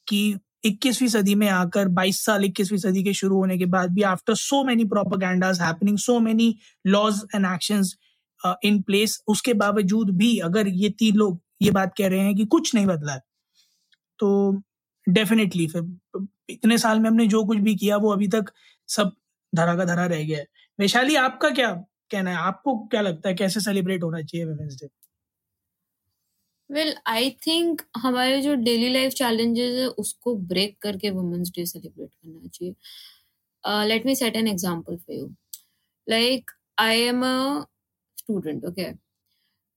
कि 0.07 0.21
इक्कीसवीं 0.63 1.09
सदी 1.09 1.35
में 1.35 1.47
आकर 1.47 1.87
22 1.87 2.15
साल 2.15 2.45
इक्कीसवीं 2.45 2.79
सदी 2.79 3.03
के 3.03 3.13
शुरू 3.13 3.35
होने 3.35 3.57
के 3.57 3.65
बाद 3.65 3.91
भी 3.91 4.01
after 4.01 4.35
so 4.35 4.63
many 4.63 4.85
propagandas 4.85 5.61
happening 5.61 5.97
so 5.97 6.19
many 6.19 6.55
laws 6.87 7.21
and 7.35 7.45
actions 7.45 7.95
in 8.63 8.81
place 8.81 9.23
उसके 9.27 9.53
बावजूद 9.53 10.09
भी 10.09 10.37
अगर 10.37 10.67
ये 10.67 10.89
तीन 10.89 11.15
लोग 11.15 11.41
ये 11.61 11.71
बात 11.71 11.93
कह 11.97 12.07
रहे 12.07 12.19
हैं 12.19 12.35
कि 12.35 12.45
कुछ 12.45 12.75
नहीं 12.75 12.85
बदला 12.85 13.13
है 13.13 13.21
तो 14.19 14.61
डेफिनेटली 15.09 15.67
फिर 15.67 15.97
इतने 16.49 16.77
साल 16.77 16.99
में 16.99 17.09
हमने 17.09 17.27
जो 17.27 17.43
कुछ 17.45 17.57
भी 17.57 17.75
किया, 17.75 17.97
वो 17.97 18.11
अभी 18.13 18.27
तक 18.27 18.45
सब 18.87 19.11
धरा 19.55 19.75
का 19.75 19.85
धरा 19.85 20.05
रह 20.05 20.23
गया 20.23 20.37
है। 20.37 20.47
वैशाली, 20.79 21.15
आपका 21.15 21.49
क्या 21.49 21.71
कहना 22.11 22.29
है? 22.31 22.37
आपको 22.37 22.77
क्या 22.87 23.01
लगता 23.01 23.29
है? 23.29 23.35
कैसे 23.35 23.59
सेलिब्रेट 23.59 24.03
होना 24.03 24.21
चाहिए 24.21 24.45
women's 24.45 24.75
day 24.75 24.87
well 26.69 26.93
I 27.07 27.29
think 27.45 27.81
हमारे 27.97 28.41
जो 28.41 28.53
डेली 28.55 28.89
लाइफ 28.93 29.13
चैलेंजेस 29.13 29.75
है, 29.79 29.87
उसको 29.87 30.35
ब्रेक 30.51 30.77
करके 30.81 31.09
वुमेन्स 31.11 31.51
डे 31.55 31.65
सेलिब्रेट 31.65 32.09
करना 32.13 32.47
चाहिए। 32.47 33.85
Let 33.87 34.05
me 34.05 34.15
set 34.15 34.35
an 34.35 34.47
example 34.47 34.97
for 34.97 35.15
you 35.15 35.27
like 36.07 36.51
I 36.79 36.99
am 37.01 37.23
a 37.25 37.63
student 38.17 38.65
okay 38.65 38.81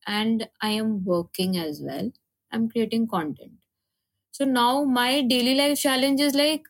and 0.07 0.44
I 0.64 0.74
am 0.76 0.92
working 1.09 1.57
as 1.66 1.83
well 1.83 2.12
I 2.52 2.59
am 2.59 2.66
creating 2.68 3.07
content 3.09 3.59
so 4.35 4.44
now 4.44 4.85
my 4.92 5.20
daily 5.22 5.55
life 5.55 5.78
challenge 5.78 6.20
is 6.22 6.37
like 6.37 6.68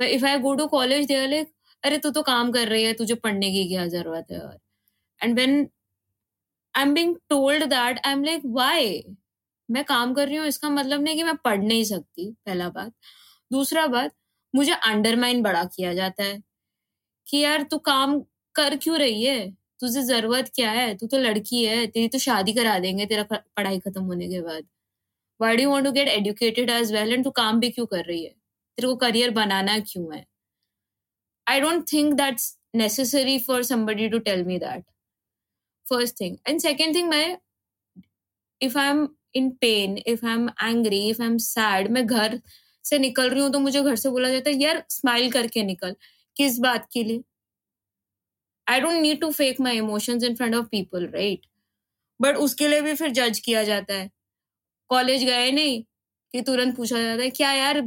if 0.00 0.24
I 0.26 0.38
go 0.38 0.54
to 0.54 0.66
college 0.68 1.06
they 1.06 1.14
are 1.16 1.28
like 1.28 1.52
अरे, 1.82 1.98
तू 1.98 2.10
तो 2.10 2.22
काम 2.22 2.50
कर 2.52 2.68
रही 2.68 2.82
है, 2.84 2.92
तुझे 2.94 3.14
पढ़ने 3.14 3.50
की 3.52 3.64
क्या 3.68 3.86
ज़रूरत 3.88 4.26
है? 4.32 4.40
And 5.20 5.38
when 5.38 5.68
I 6.74 6.82
am 6.82 6.94
being 6.94 7.14
told 7.28 7.64
that 7.64 7.98
I 8.06 8.12
am 8.12 8.24
like 8.24 8.42
why 8.56 9.02
मैं 9.68 9.84
काम 9.84 10.14
कर 10.14 10.26
रही 10.28 10.36
हूँ, 10.36 10.46
इसका 10.46 10.68
मतलब 10.70 11.02
नहीं 11.02 11.16
कि 11.16 11.22
मैं 11.22 11.36
पढ़ 11.36 11.58
नहीं 11.58 11.84
सकती, 11.84 12.30
पहला 12.46 12.68
बात। 12.68 12.92
दूसरा 13.50 13.86
बात, 13.86 14.12
मुझे 14.54 14.72
अंडरमाइन 14.72 15.42
बड़ा 15.42 15.64
किया 15.66 15.94
जाता 15.94 16.24
है 16.24 16.42
कि 17.26 17.38
यार, 17.38 17.62
तू 17.62 17.78
काम 17.80 18.20
कर 18.54 18.76
क्यों 18.76 18.98
रही 18.98 19.24
है? 19.24 19.50
तुझे 19.80 20.02
ज़रूरत 20.02 20.50
क्या 20.54 20.70
है? 20.70 20.94
तू 20.96 21.06
तो 21.06 21.18
लड़की 21.18 21.64
है, 21.64 21.86
तेरी 21.86 22.08
तो 22.08 22.18
शादी 22.18 22.52
करा 22.52 22.78
देंगे, 22.78 23.06
तेरा 23.06 23.22
पढ़ाई 23.32 23.78
खत्म 23.80 24.02
होने 24.04 24.28
के 24.28 24.40
बाद। 24.40 24.66
Why 25.40 25.56
do 25.56 25.68
want 25.70 25.86
to 25.86 25.92
get 25.92 26.08
educated 26.08 26.70
as 26.70 26.92
well 26.92 27.12
and 27.12 27.24
तू 27.24 27.30
काम 27.32 27.60
भी 27.60 27.70
क्यों 27.70 27.86
कर 27.86 28.04
रही 28.04 28.24
है? 28.24 28.30
तेरे 28.78 28.88
को 28.88 28.96
करियर 28.96 29.30
बनाना 29.30 29.78
क्यों 29.80 30.14
है? 30.14 30.24
I 31.46 31.60
don't 31.60 31.84
think 31.92 32.14
that's 32.14 32.56
necessary 32.76 33.38
for 33.38 33.62
somebody 33.62 34.08
to 34.08 34.18
tell 34.20 34.44
me 34.44 34.58
that 34.58 34.84
first 35.86 36.20
thing 36.20 36.36
and 36.48 36.60
second 36.60 36.94
thing 36.94 37.08
मैं 37.10 37.38
if 38.60 38.78
I 38.78 38.90
am 38.90 39.06
in 39.34 39.50
pain 39.60 39.96
if 40.06 40.26
I 40.26 40.34
am 40.34 40.48
angry 40.62 40.98
if 41.10 41.22
I 41.22 41.28
am 41.28 41.36
sad 41.40 41.90
मैं 41.92 42.06
घर 42.06 42.40
से 42.84 42.98
निकल 42.98 43.30
रही 43.30 43.40
हूँ 43.42 43.50
तो 43.52 43.60
मुझे 43.60 43.82
घर 43.82 43.96
से 43.96 44.10
बोला 44.10 44.28
जाता 44.30 44.50
है, 44.50 44.56
यार 44.56 44.84
स्माइल 44.90 45.30
करके 45.32 45.62
निकल। 45.64 45.94
किस 46.36 46.58
बात 46.60 46.88
के 46.92 47.04
लिए? 47.04 47.22
I 48.66 48.80
don't 48.80 49.00
need 49.02 49.20
to 49.20 49.30
fake 49.32 49.60
my 49.60 49.76
emotions 49.78 50.24
in 50.24 50.34
front 50.36 50.54
of 50.54 50.66
people 50.68 51.06
right 51.08 51.46
but 52.20 52.36
उसके 52.38 52.68
लिए 52.68 52.80
भी 52.82 52.94
फिर 52.94 53.10
जज 53.12 53.38
किया 53.40 53.62
जाता 53.64 53.94
है। 53.94 54.10
कॉलेज 54.90 55.24
गए 55.24 55.50
नहीं 55.52 55.82
कि 56.34 56.40
तुरंत 56.42 56.76
पूछा 56.76 56.98
जाता 56.98 57.22
है, 57.22 57.30
क्या 57.30 57.52
यार, 57.52 57.80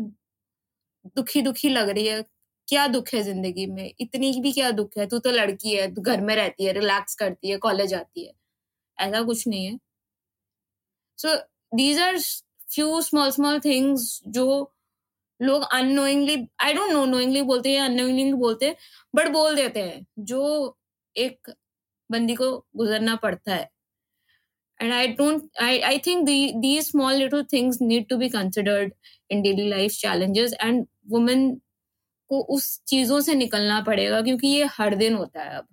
दुखी 1.18 1.42
दुखी 1.42 1.70
लग 1.70 1.90
रही 1.90 2.08
है? 2.08 2.22
क्या 2.68 2.88
दुख 2.90 3.14
है 3.14 3.22
ज़िंदगी 3.24 3.66
में? 3.68 3.92
इतनी 4.02 4.32
भी 4.42 4.52
क्या 4.54 4.72
दुख 4.74 4.98
है? 4.98 5.08
तू 5.08 5.20
तो 5.20 5.32
लड़की 5.32 5.76
है, 5.76 5.88
घर 5.94 6.22
में 6.22 6.36
रहती 6.36 6.66
है 6.66 6.74
रिलैक्स 6.74 7.16
करती 7.18 7.50
है 7.52 7.58
कॉलेज 7.60 7.94
आती 7.96 8.26
है। 8.26 8.34
ऐसा 8.98 9.22
कुछ 9.24 9.48
नहीं 9.48 9.66
है। 9.66 9.78
So 11.18 11.36
these 11.76 12.00
are 12.00 12.20
few 12.20 13.02
small 13.02 13.32
small 13.32 13.60
things 13.60 14.20
जो 14.28 14.74
लोग 15.42 15.64
unknowingly 15.74 16.36
I 16.60 16.74
don't 16.74 16.92
know 16.92 17.06
knowingly 17.06 17.42
बोलते 17.42 17.72
हैं 17.72 17.82
अनोइंगली 17.82 18.34
बोलते 18.34 18.66
हैं 18.66 18.76
बट 19.16 19.28
बोल 19.32 19.56
देते 19.56 19.82
हैं, 19.82 20.06
जो 20.20 20.78
एक 21.16 21.52
बंदी 22.12 22.36
को 22.36 22.52
गुजरना 22.76 23.16
पड़ता 23.16 23.56
है। 23.56 23.70
And 24.80 24.94
i 24.94 25.06
don't, 25.20 25.46
i 25.62 25.76
i 25.84 25.98
think 25.98 26.28
the, 26.28 26.54
these 26.64 26.90
small 26.92 27.16
little 27.20 27.44
things 27.54 27.78
need 27.82 28.04
to 28.10 28.18
be 28.18 28.28
considered 28.30 28.92
in 29.30 29.42
daily 29.42 29.64
life 29.70 29.96
challenges, 30.02 30.54
and 30.66 30.86
women 31.14 31.48
को 32.30 32.42
उस 32.56 32.68
चीज़ों 32.88 33.22
से 33.22 33.34
निकलना 33.36 33.80
पड़ेगा, 33.82 34.22
क्योंकि 34.22 34.48
ये 34.48 34.66
हर 34.66 34.96
दिन 34.96 35.16
होता 35.16 35.44
है 35.44 35.58
अब। 35.58 35.68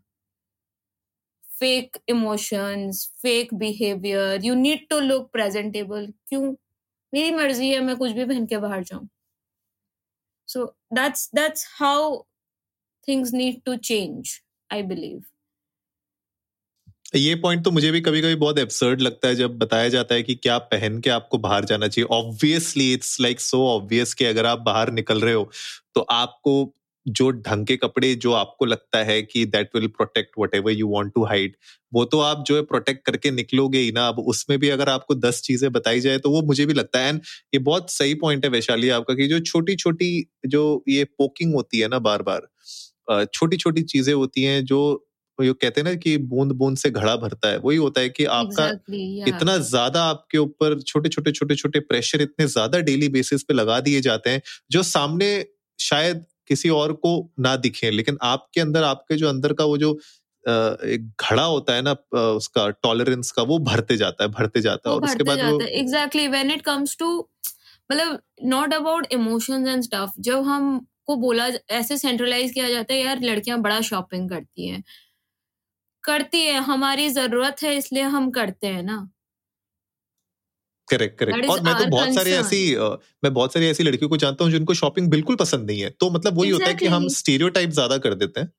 Fake 1.64 1.96
emotions 2.08 3.06
fake 3.22 3.54
behaviour 3.54 4.44
you 4.44 4.54
need 4.54 4.86
to 4.90 5.00
look 5.00 5.30
presentable 5.32 6.06
क्यों? 6.28 6.54
मेरी 7.12 7.30
मर्ज़ी 7.32 7.68
है, 7.70 7.80
मैं 7.80 7.96
कुछ 7.96 8.12
भी 8.12 8.24
पहन 8.24 8.46
के 8.46 8.58
बाहर 8.58 8.82
जाऊँ। 8.84 9.08
So 10.48 10.64
that's 10.94 11.30
that's 11.34 11.66
how 11.72 12.16
things 13.08 13.32
need 13.34 13.60
to 13.66 13.76
change 13.84 14.40
I 14.70 14.82
believe 14.84 15.22
ये 17.16 17.34
पॉइंट 17.34 17.64
तो 17.64 17.70
मुझे 17.70 17.90
भी 17.90 18.00
कभी 18.00 18.20
कभी 18.22 18.34
बहुत 18.34 18.58
एब्सर्ड 18.58 19.00
लगता 19.00 19.28
है 19.28 19.34
जब 19.34 19.58
बताया 19.58 19.88
जाता 19.88 20.14
है 20.14 20.22
कि 20.22 20.34
क्या 20.34 20.56
पहन 20.70 21.00
के 21.00 21.10
आपको 21.10 21.38
बाहर 21.38 21.64
जाना 21.64 21.88
चाहिए। 21.88 22.06
Obviously 22.12 22.92
it's 22.92 23.20
like 23.20 23.40
so 23.40 23.60
obvious 23.68 24.14
कि 24.14 24.24
अगर 24.24 24.46
आप 24.46 24.60
बाहर 24.60 24.90
निकल 24.92 25.20
रहे 25.20 25.34
हो 25.34 25.50
तो 25.94 26.00
आपको 26.12 26.54
जो 27.06 27.30
ढंग 27.30 27.66
के 27.66 27.76
कपड़े 27.76 28.14
जो 28.16 28.32
आपको 28.34 28.64
लगता 28.66 28.98
है 29.04 29.20
कि 29.22 29.44
that 29.46 29.70
will 29.74 29.86
protect 29.88 30.30
whatever 30.54 30.72
you 30.72 30.88
want 30.88 31.12
to 31.14 31.24
hide 31.26 31.56
वो 31.92 32.04
तो 32.06 32.20
आप 32.20 32.44
जो 32.48 32.56
है 32.56 32.62
प्रोटेक्ट 32.64 33.04
करके 33.06 33.30
निकलोगे 33.30 33.78
ही 33.78 33.92
ना। 33.92 34.06
अब 34.08 34.18
उसमें 34.20 34.58
भी 34.58 34.68
अगर 34.70 34.88
आपको 34.88 35.14
दस 35.16 35.40
चीज़ें 35.44 35.70
बताई 35.72 36.00
जाए 36.00 36.18
तो 36.18 36.30
वो 36.30 36.42
मुझे 36.44 36.66
भी 36.66 36.74
लगता 36.74 37.00
है। 37.00 37.08
एंड 37.08 37.20
ये 37.54 37.58
बहुत 37.60 37.90
सही 37.92 38.14
पॉइंट 38.22 38.44
है 38.44 38.50
वैशाली 38.50 38.88
आपका 38.90 39.14
कि 39.14 39.26
जो 39.28 39.40
छोटी 39.42 39.76
छोटी 39.76 40.10
जो 40.48 40.62
ये 40.88 41.04
पोकिंग 41.18 41.54
होती 41.54 41.78
है 41.78 41.88
ना 41.88 41.98
बार 42.00 42.22
बार 42.22 43.26
छोटी 43.26 43.56
छोटी 43.56 43.82
चीज़ें 43.84 44.12
होती 44.14 44.42
हैं 44.42 44.64
जो 44.64 44.80
ये 45.38 45.52
कहते 45.52 45.80
हैं 45.80 45.84
ना 45.84 45.94
कि 45.96 46.16
बूंद 46.26 46.52
बूंद 46.54 46.76
से 46.78 46.90
घड़ा 46.90 47.14
भरता 47.16 47.48
है। 47.48 47.58
वही 47.58 47.76
होता 47.76 48.00
है 48.00 48.08
कि 48.10 48.24
आपका 48.26 48.64
exactly, 48.64 48.98
yeah. 49.16 49.28
इतना 49.28 49.56
ज़्यादा 49.60 50.02
आपके 50.04 50.38
ऊपर 50.38 50.80
छोटे 50.82 51.08
छोटे 51.08 51.32
छोटे 51.32 51.54
छोटे 51.56 51.80
प्रेशर 51.82 52.22
इतने 52.22 52.46
ज़्यादा 52.48 52.78
डेली 52.82 53.08
बेसिस 53.10 53.42
पे 53.42 53.54
लगा 53.54 53.78
दिए 53.80 54.00
जाते 54.00 54.30
हैं 54.30 54.42
जो 54.70 54.82
सामने 54.84 55.30
शायद 55.78 56.24
किसी 56.48 56.68
और 56.70 56.92
को 56.98 57.12
ना 57.40 57.54
दिखे 57.58 57.90
लेकिन 57.90 58.18
आपके 58.22 58.60
अंदर 58.60 58.84
आपके 58.84 59.16
जो 59.16 59.28
अंदर 59.28 59.52
का 59.52 59.64
वो 59.64 59.78
जो 59.78 59.92
एक 60.44 61.10
घड़ा 61.22 61.42
होता 61.44 61.74
है 61.74 61.82
ना 61.82 61.92
उसका 62.22 62.68
टॉलरेंस 62.82 63.30
का 63.30 63.42
वो 63.42 63.58
भरते 63.64 63.96
जाता 63.96 64.24
है 64.24 64.30
भरते 64.30 64.60
जाता 64.60 64.90
है 64.90 64.96
और 64.96 65.04
उसके 65.04 65.24
बाद 65.24 65.40
exactly 65.62 66.26
when 66.28 66.50
it 66.50 66.62
comes 66.62 66.96
to 66.98 67.08
मतलब 67.90 68.20
not 68.46 68.74
about 68.74 69.06
emotions 69.12 69.68
and 69.68 69.82
stuff 69.82 70.20
जब 70.20 70.42
हम 70.44 70.78
को 71.06 71.16
बोला 71.16 71.46
ऐसे 71.70 71.96
सेंट्रलाइज 71.98 72.52
किया 72.52 72.68
जाता 72.68 72.94
है 72.94 73.00
यार 73.00 73.20
लड़कियाँ 73.22 73.58
बड़ा 73.60 73.80
शॉपिंग 73.82 74.28
करती 74.30 74.68
हैं। 74.68 74.82
करती 76.04 76.40
है 76.42 76.60
हमारी 76.62 77.08
ज़रूरत 77.10 77.62
है 77.62 77.74
इसलिए 77.76 78.02
हम 78.10 78.30
करते 78.30 78.66
हैं 78.66 78.82
ना। 78.82 78.96
करेक्ट 80.88 81.18
करेक्ट 81.18 81.48
और 81.50 81.60
मैं 81.62 81.74
तो 81.74 81.86
बहुत 81.86 82.14
सारी 82.14 82.30
ऐसी 82.30 82.76
मैं 83.24 83.32
बहुत 83.34 83.52
सारी 83.52 83.66
ऐसी 83.66 83.82
लड़कियों 83.82 84.08
को 84.08 84.16
जानता 84.16 84.44
हूँ 84.44 84.52
जिनको 84.52 84.74
शॉपिंग 84.74 85.08
बिल्कुल 85.10 85.36
पसंद 85.36 85.66
नहीं 85.66 85.80
है। 85.80 85.90
तो 85.90 86.10
मतलब 86.10 86.38
वही 86.38 86.50
exactly. 86.50 86.52
होता 86.52 86.70
है 86.70 86.74
कि 86.74 86.86
हम 86.86 87.08
स्टीरियोटाइप 87.08 87.70
ज़्यादा 87.70 87.98
कर 87.98 88.14
देते 88.14 88.40
हैं 88.40 88.50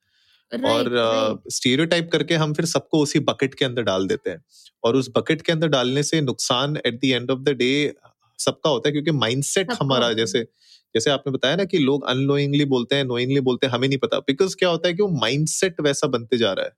right, 0.52 0.66
और 0.66 1.42
स्टीरियोटाइप 1.50 2.04
right. 2.04 2.12
करके 2.12 2.36
हम 2.36 2.54
फिर 2.54 2.66
सबको 2.66 3.00
उसी 3.00 3.20
बकेट 3.20 3.54
के 3.54 3.66
अंदर 3.66 3.82
डाल 3.82 4.08
देते 4.08 4.30
हैं। 4.30 4.44
और 4.84 4.96
उस 4.96 5.10
बकेट 5.18 5.42
के 5.42 5.52
अंदर 5.52 5.68
डालने 5.68 6.04
से 6.04 6.22
नुकसान 6.22 6.78
at 6.86 7.00
the 7.02 7.06
end 7.06 7.32
of 7.32 7.40
the 7.40 7.50
day 7.50 7.94
सबका 8.40 8.70
होता 8.70 8.90
है 8.90 8.92
क्योंकि 8.92 9.12
माइंडसेट 9.12 9.72
हमारा 9.82 10.12
जैसे 10.14 10.40
जैसे 10.96 11.10
आपने 11.12 11.32
बताया 11.34 11.56
ना 11.56 11.64
कि 11.66 11.78
लोग 11.78 12.06
अनलोइंगली 12.08 12.66
बोलते 12.66 12.96
हैं 12.96 13.04
नोइंगली 13.04 13.40
बोलते 13.40 13.68
हैं 13.68 13.74
हमें 13.74 13.88
नहीं 13.88 13.98
पता। 13.98 14.20
बिकॉज़ 14.20 14.56
क्या 14.56 14.70
होता 14.70 14.88
है 14.88 14.94
कि 14.94 15.02
वो 15.04 15.10
माइंडसेट 15.20 15.82
वैसा 15.82 16.08
बनते 16.08 16.38
जा 16.38 16.52
रहा 16.54 16.66
है 16.66 16.72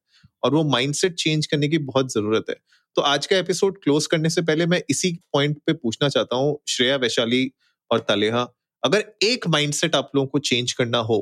और 0.44 0.56
वो 0.56 0.64
माइंडसेट 0.64 1.16
चेंज 1.16 1.46
करने 1.46 1.68
की 1.68 1.78
बहुत 1.78 2.14
ज़रूरत 2.14 2.46
है। 2.50 2.56
तो 2.98 3.02
आज 3.04 3.26
का 3.28 3.38
एपिसोड 3.38 3.78
क्लोज 3.84 4.06
करने 4.08 4.30
से 4.30 4.42
पहले 4.42 4.66
मैं 4.66 4.82
इसी 4.90 5.12
पॉइंट 5.34 5.58
पे 5.66 5.74
पूछना 5.74 6.08
चाहता 6.10 6.36
हूँ, 6.36 6.58
श्रेया, 6.68 6.96
वैशाली 6.96 7.52
और 7.92 8.00
तलेहा। 8.08 8.42
अगर 8.84 9.04
एक 9.24 9.48
माइंडसेट 9.48 9.96
आप 9.96 10.10
लोगों 10.16 10.28
को 10.28 10.40
चेंज 10.42 10.72
करना 10.74 10.98
हो 11.10 11.20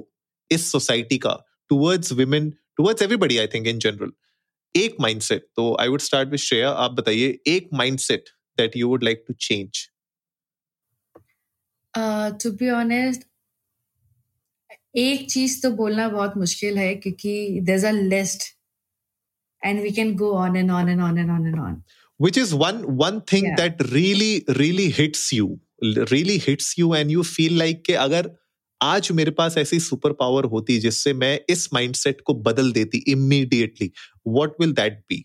इस 0.52 0.72
सोसाइटी 0.72 1.18
का 1.18 1.34
towards 1.70 2.12
women 2.14 2.50
towards 2.78 3.02
everybody 3.02 3.38
I 3.38 3.48
think 3.56 3.68
in 3.68 3.80
general 3.80 4.12
एक 4.76 4.96
माइंडसेट 5.02 5.48
तो 5.56 5.76
I 5.82 5.88
would 5.88 6.02
start 6.02 6.30
with 6.30 6.40
Shreya. 6.40 6.70
आप 6.70 6.92
बताइए, 6.94 7.40
एक 7.48 7.70
mindset 7.74 8.30
that 8.58 8.78
you 8.78 8.90
would 8.90 9.04
like 9.04 9.24
to 9.28 9.34
change 9.42 9.88
to 12.44 12.52
be 12.54 12.70
honest 12.72 13.28
एक 14.98 15.30
चीज़ 15.32 15.62
तो 15.64 15.72
बोलना 15.74 16.10
बहुत 16.10 16.38
मुश्किल 16.38 16.78
है, 16.78 16.94
क्योंकि 16.96 17.46
is 17.70 17.86
a 17.86 17.92
list 17.92 18.54
and 19.66 19.82
we 19.82 19.92
can 19.92 20.16
go 20.16 20.32
on 20.46 20.56
and 20.56 20.72
on 20.72 20.90
and 20.90 21.02
on 21.02 21.18
and 21.18 21.36
on 21.36 21.46
and 21.52 21.60
on. 21.60 21.84
Which 22.20 22.38
is 22.38 22.56
one 22.64 22.82
one 23.04 23.22
thing 23.22 23.46
yeah. 23.46 23.56
that 23.62 23.86
really 23.92 24.34
really 24.64 24.90
hits 24.98 25.24
you 25.38 25.48
really 26.12 26.38
hits 26.38 26.78
you 26.78 26.94
and 26.94 27.16
you 27.16 27.24
feel 27.30 27.58
like 27.62 27.82
कि 27.86 27.94
अगर 28.08 28.30
आज 28.82 29.12
मेरे 29.20 29.32
पास 29.32 29.58
ऐसी 29.58 29.80
super 29.80 30.12
power 30.20 30.46
होती 30.54 30.78
जिससे 30.80 31.14
मैं 31.24 31.40
इस 31.50 31.68
mindset 31.74 32.22
को 32.26 32.34
बदल 32.48 32.72
देती 32.72 33.04
immediately 33.12 33.92
what 34.28 34.62
will 34.62 34.74
that 34.80 35.00
be 35.10 35.24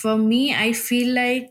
for 0.00 0.16
me 0.20 0.48
I 0.50 0.72
feel 0.72 1.12
like 1.14 1.50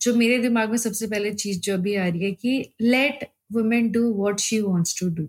जो 0.00 0.14
मेरे 0.14 0.38
दिमाग 0.38 0.70
में 0.70 0.78
सबसे 0.78 1.06
पहले 1.06 1.32
चीज़ 1.34 1.60
जो 1.60 1.74
अभी 1.74 1.94
आ 1.96 2.06
रही 2.06 2.24
है 2.24 2.32
कि 2.32 2.72
let 2.80 3.24
women 3.52 3.90
do 3.92 4.12
what 4.14 4.40
she 4.40 4.60
wants 4.60 4.98
to 5.00 5.08
do 5.14 5.28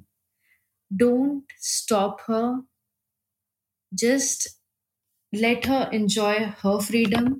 don't 0.91 1.53
stop 1.67 2.17
her 2.29 2.51
just 4.03 4.47
let 5.33 5.65
her 5.65 5.83
enjoy 5.93 6.35
her 6.63 6.79
freedom 6.89 7.35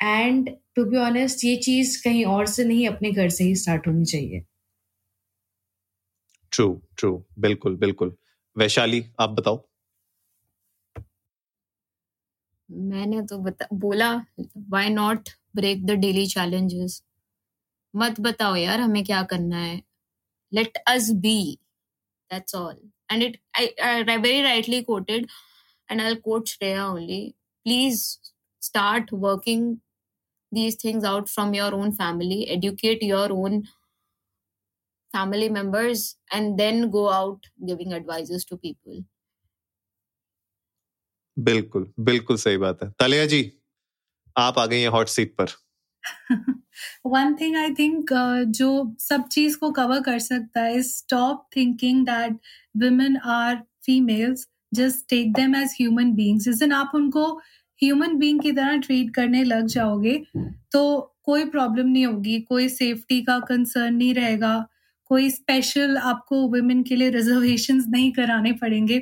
and 0.00 0.48
to 0.76 0.84
be 0.84 0.96
honest 0.96 1.44
ये 1.44 1.56
चीज़ 1.56 2.02
कहीं 2.04 2.24
और 2.24 2.46
से 2.46 2.64
नहीं 2.64 2.88
अपने 2.88 3.10
घर 3.12 3.28
से 3.28 3.44
ही 3.44 3.54
स्टार्ट 3.56 3.86
होनी 3.86 4.04
चाहिए। 4.04 4.40
ट्रू 6.52 6.66
ट्रू 6.98 7.12
बिल्कुल 7.38 7.76
बिल्कुल। 7.76 8.16
वैशाली 8.56 9.04
आप 9.20 9.30
बताओ। 9.30 9.62
मैंने 12.70 13.22
तो 13.22 13.38
बता 13.38 13.68
बोला 13.74 14.12
why 14.40 14.88
not 14.88 15.28
break 15.56 15.86
the 15.86 15.90
daily 15.90 16.26
challenges 16.26 17.02
मत 17.96 18.20
बताओ 18.20 18.54
यार 18.56 18.80
हमें 18.80 19.04
क्या 19.04 19.22
करना 19.22 19.58
है? 19.58 19.82
Let 20.52 20.76
us 20.88 21.10
be 21.26 21.40
that's 22.30 22.54
all 22.54 22.90
and 23.12 23.22
it 23.22 23.36
I, 23.54 23.62
I 23.82 24.16
very 24.18 24.42
rightly 24.42 24.78
quoted 24.84 25.30
and 25.89 26.01
i'll 26.01 26.19
quote 26.27 26.51
shreya 26.55 26.83
only 26.89 27.21
please 27.65 28.03
start 28.61 29.11
working 29.27 29.63
these 30.51 30.75
things 30.83 31.07
out 31.13 31.29
from 31.29 31.53
your 31.53 31.71
own 31.75 31.95
family 32.01 32.39
educate 32.57 33.03
your 33.03 33.31
own 33.31 33.63
family 35.13 35.49
members 35.49 36.05
and 36.31 36.59
then 36.59 36.89
go 36.89 37.09
out 37.11 37.49
giving 37.71 37.97
advices 38.01 38.45
to 38.51 38.61
people 38.67 39.03
बिल्कुल 41.37 41.93
बिल्कुल 41.99 42.37
सही 42.37 42.57
बात 42.57 42.83
है 42.83 42.89
तालिया 42.99 43.25
जी 43.25 43.41
आप 44.37 44.57
आ 44.59 44.65
गई 44.65 44.81
हैं 44.81 44.89
hot 44.89 45.07
seat 45.07 45.35
पर 45.41 45.47
वन 47.05 47.35
थिंग 47.39 47.55
आई 47.57 47.73
थिंक 47.79 48.13
जो 48.59 48.69
सब 48.99 49.27
चीज 49.27 49.55
को 49.55 49.71
कवर 49.71 50.01
कर 50.01 50.19
सकता 50.19 50.61
है 50.61 50.81
stop 50.83 51.47
thinking 51.55 52.05
that 52.05 52.39
women 52.81 53.17
are 53.33 53.55
females 53.87 54.43
just 54.72 55.08
take 55.08 55.32
them 55.38 55.54
as 55.56 55.76
human 55.80 56.12
beings 56.12 56.44
जिस 56.44 56.58
दिन 56.58 56.72
आप 56.72 56.92
उनको 56.94 57.40
ह्यूमन 57.82 58.16
बींग 58.16 58.40
की 58.40 58.52
तरह 58.52 58.76
ट्रीट 58.76 59.14
करने 59.14 59.44
लग 59.44 59.66
जाओगे 59.66 60.22
तो 60.72 61.14
कोई 61.24 61.44
प्रॉब्लम 61.44 61.88
नहीं 61.88 62.06
होगी 62.06 62.40
कोई 62.40 62.68
सेफ्टी 62.68 63.20
का 63.22 63.38
कंसर्न 63.38 63.94
नहीं 63.94 64.14
रहेगा 64.14 64.66
कोई 65.10 65.30
स्पेशल 65.30 65.96
आपको 65.96 66.42
वुमेन 66.48 66.82
के 66.82 66.96
लिए 66.96 67.10
रिजर्वेशन 67.10 67.84
नहीं 67.88 68.12
कराने 68.12 68.52
पड़ेंगे. 68.52 68.96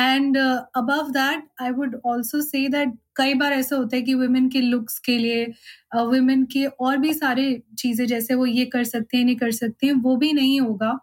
And 0.00 0.36
above 0.76 1.10
that 1.10 1.44
I 1.60 1.70
would 1.70 2.00
also 2.06 2.40
say 2.40 2.68
that 2.68 2.92
कई 3.16 3.34
बार 3.34 3.52
ऐसा 3.52 3.76
होता 3.76 3.96
है 3.96 4.02
कि 4.02 4.14
वुमेन 4.14 4.48
के 4.48 4.60
लुक्स 4.60 4.98
के 4.98 5.18
लिए 5.18 5.44
वुमेन 5.94 6.44
uh, 6.44 6.52
के 6.52 6.66
और 6.66 6.96
भी 6.96 7.14
सारे 7.14 7.62
चीज़ें 7.78 8.06
जैसे 8.06 8.34
वो 8.34 8.46
ये 8.46 8.64
कर 8.66 8.84
सकते 8.84 9.16
हैं 9.16 9.24
नहीं 9.24 9.36
कर 9.36 9.50
सकते 9.50 9.86
हैं 9.86 9.94
वो 9.94 10.16
भी 10.16 10.32
नहीं 10.32 10.60
होगा. 10.60 10.98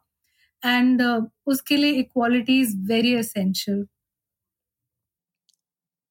एंड 0.65 1.01
uh, 1.01 1.25
उसके 1.45 1.77
लिए 1.77 1.91
equality 1.91 2.61
is 2.61 2.77
very 2.77 3.13
essential 3.13 3.85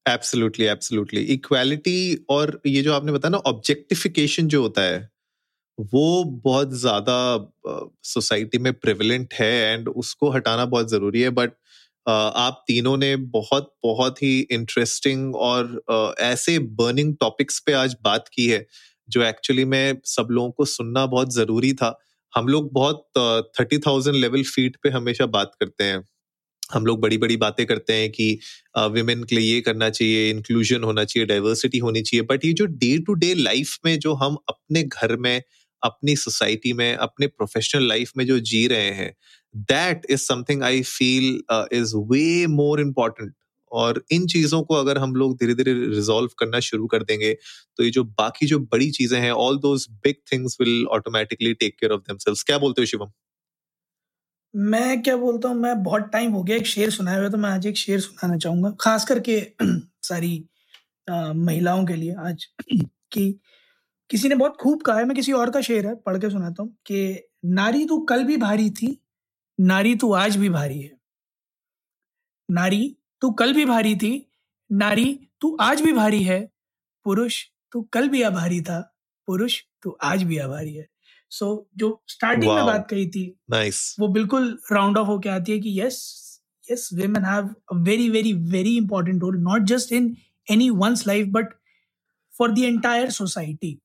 absolutely 0.08 0.66
absolutely 0.66 1.20
equality 1.20 2.24
और 2.30 2.60
ये 2.66 2.82
जो 2.82 2.92
आपने 2.92 3.12
बताया 3.12 3.30
ना 3.30 3.38
ऑब्जेक्टिफिकेशन 3.38 4.48
जो 4.48 4.62
होता 4.62 4.82
है 4.82 5.10
वो 5.80 6.24
बहुत 6.24 6.72
ज़्यादा 6.72 7.50
सोसाइटी 8.04 8.58
में 8.58 8.72
प्रिविलेंट 8.72 9.34
है 9.34 9.72
एंड 9.72 9.88
उसको 9.88 10.30
हटाना 10.30 10.64
बहुत 10.64 10.90
ज़रूरी 10.90 11.20
है 11.20 11.30
बट 11.30 11.52
आप 12.08 12.64
तीनों 12.66 12.96
ने 12.96 13.16
बहुत 13.16 13.74
बहुत 13.82 14.22
ही 14.22 14.40
इंटरेस्टिंग 14.40 15.36
और 15.36 15.82
ऐसे 16.20 16.58
बर्निंग 16.58 17.16
टॉपिक्स 17.20 17.58
पे 17.58 17.72
आज 17.72 17.96
बात 18.02 18.28
की 18.28 18.48
है 18.48 18.66
जो 19.08 19.22
एक्चुअली 19.22 19.64
में 19.64 20.00
सब 20.04 20.28
लोगों 20.30 20.50
को 20.50 20.64
सुनना 20.64 21.06
बहुत 21.06 21.34
ज़रूरी 21.34 21.72
था। 21.72 21.98
हम 22.32 22.48
लोग 22.48 22.70
बहुत 22.72 23.04
थर्टी 23.60 23.78
थाउज़ेंड 23.86 24.16
लेवल 24.16 24.42
फीट 24.46 24.76
पे 24.82 24.88
हमेशा 24.90 25.26
बात 25.28 25.52
करते 25.60 25.84
हैं। 25.84 26.02
हम 26.72 26.86
लोग 26.86 27.00
बड़ी 27.02 27.18
बड़ी 27.18 27.36
बातें 27.38 27.64
करते 27.66 27.92
हैं 27.94 28.10
कि 28.12 28.38
विमेन 28.92 29.22
के 29.24 29.36
लिए 29.36 29.54
ये 29.54 29.60
करना 29.62 29.88
चाहिए 29.90 30.30
इंक्लूजन 30.30 30.84
होना 30.84 31.04
चाहिए 31.04 31.26
डाइवर्सिटी 31.26 31.78
होनी 31.78 32.02
चाहिए। 32.02 32.22
बट 32.30 32.44
ये 32.44 32.52
जो 32.54 32.66
डे 32.66 32.96
टू 33.06 33.14
डे 33.16 33.32
लाइफ 33.34 33.78
में 33.84 33.98
जो 34.00 34.14
हम 34.16 34.36
अपने 34.48 34.82
घर 34.84 35.16
में, 35.18 35.42
अपनी 35.82 36.16
सोसाइटी 36.16 36.72
में, 36.72 36.94
अपने 36.96 37.26
प्रोफेशनल 37.28 37.88
लाइफ 37.88 38.12
में 38.16 38.26
जो 38.26 38.38
जी 38.50 38.66
रहे 38.68 38.90
हैं 38.92 39.12
that 39.54 40.06
is 40.10 40.20
something 40.22 40.62
I 40.64 40.82
feel 40.84 41.40
is 41.74 41.94
way 42.12 42.46
more 42.48 42.80
important 42.80 43.32
और 43.72 44.04
इन 44.12 44.26
चीज़ों 44.26 44.62
को 44.62 44.74
अगर 44.74 44.98
हम 44.98 45.14
लोग 45.16 45.36
धीरे 45.36 45.54
धीरे 45.54 45.72
रिजोल्व 45.74 46.30
करना 46.38 46.60
शुरू 46.60 46.86
कर 46.86 47.02
देंगे 47.02 47.32
तो 47.78 47.84
ये 47.84 47.90
जो 47.90 48.04
बाकी 48.04 48.46
जो 48.46 48.58
बड़ी 48.58 48.90
चीज़ें 48.90 49.20
हैं 49.20 49.32
all 49.32 49.58
those 49.58 49.86
big 50.04 50.16
things 50.32 50.56
will 50.60 50.86
automatically 50.86 51.54
take 51.54 51.76
care 51.80 51.92
of 51.92 52.00
themselves 52.02 52.42
क्या 52.42 52.58
बोलते 52.58 52.82
हो 52.82 52.86
शिवम? 52.86 53.10
मैं 54.54 55.02
क्या 55.02 55.16
बोलता 55.16 55.48
हूँ 55.48 55.56
मैं 55.56 55.82
बहुत 55.82 56.10
टाइम 56.12 56.32
हो 56.32 56.42
गया 56.42 56.56
एक 56.56 56.66
शेर 56.66 56.90
सुनाया 56.90 57.18
हुआ 57.18 57.28
तो 57.28 57.38
मैं 57.38 57.50
आज 57.50 57.66
एक 57.66 57.76
शेर 57.76 58.00
सुनाना 58.00 58.36
चाहूँगा। 58.38 58.70
खास 58.80 59.04
करके 59.04 59.40
सारी 60.02 60.44
आ, 61.10 61.32
महिलाओं 61.32 61.86
के 61.86 61.94
लिए 61.96 62.14
आज 62.20 62.46
कि 63.12 63.40
किसी 64.10 64.28
ने 64.28 64.34
बहुत 64.34 64.56
खूब 64.60 64.82
कहा 64.82 64.98
है 64.98 65.04
मैं 65.04 65.16
किसी 65.16 65.32
और 65.32 65.50
का 65.50 65.60
शेर 65.60 65.86
है 65.86 65.94
पढ़ 65.96 66.18
के 66.18 66.30
सुनाता 66.30 66.62
हूँ 66.62 66.72
कि 66.86 67.24
नारी 67.46 67.84
तू 67.86 67.98
कल 68.00 68.24
भी 68.24 68.36
भारी 68.36 68.70
थी 68.72 68.98
नारी 69.60 69.96
तू 69.96 70.12
आज 70.14 70.36
भी 70.36 70.48
भारी 70.50 70.80
है। 70.80 70.98
नारी 72.48 72.97
तू 73.20 73.30
कल 73.30 73.52
भी 73.52 73.64
भारी 73.64 73.96
थी। 73.96 74.30
नारी 74.72 75.28
तू 75.40 75.56
आज 75.60 75.80
भी 75.80 75.92
भारी 75.92 76.22
है। 76.22 76.52
पुरुष 77.04 77.44
तू 77.72 77.82
कल 77.82 78.08
भी 78.08 78.22
आभारी 78.22 78.60
था। 78.60 78.96
पुरुष 79.26 79.62
तू 79.82 79.96
आज 80.02 80.22
भी 80.22 80.38
आभारी 80.38 80.74
है। 80.74 80.88
सो 81.30 81.68
so, 81.70 81.78
जो 81.78 82.02
स्टार्टिंग 82.08 82.54
में 82.54 82.66
बात 82.66 82.88
कही 82.90 83.08
थी 83.08 83.40
nice. 83.52 83.96
वो 84.00 84.08
बिल्कुल 84.08 84.58
राउंड 84.72 84.98
ऑफ़ 84.98 85.06
होके 85.06 85.28
आती 85.28 85.52
है 85.52 85.58
कि 85.58 85.80
yes 85.80 86.24
yes 86.70 86.90
women 86.94 87.24
have 87.24 87.54
a 87.72 87.74
very 87.74 88.08
very 88.08 88.32
very 88.32 88.76
important 88.76 89.22
role 89.22 89.36
not 89.36 89.62
just 89.62 89.92
in 89.92 90.16
anyone's 90.70 91.06
life 91.06 91.26
but 91.26 91.46
for 92.38 92.52
the 92.52 92.58
entire 92.58 93.10
society 93.10 93.78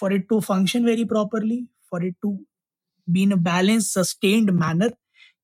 for 0.00 0.14
it 0.14 0.28
to 0.28 0.40
function 0.40 0.84
very 0.84 1.04
properly 1.04 1.68
for 1.90 2.06
it 2.06 2.16
to 2.22 2.46
be 3.10 3.22
in 3.22 3.32
a 3.32 3.36
balance 3.36 3.94
sustained 3.98 4.50
manner 4.50 4.94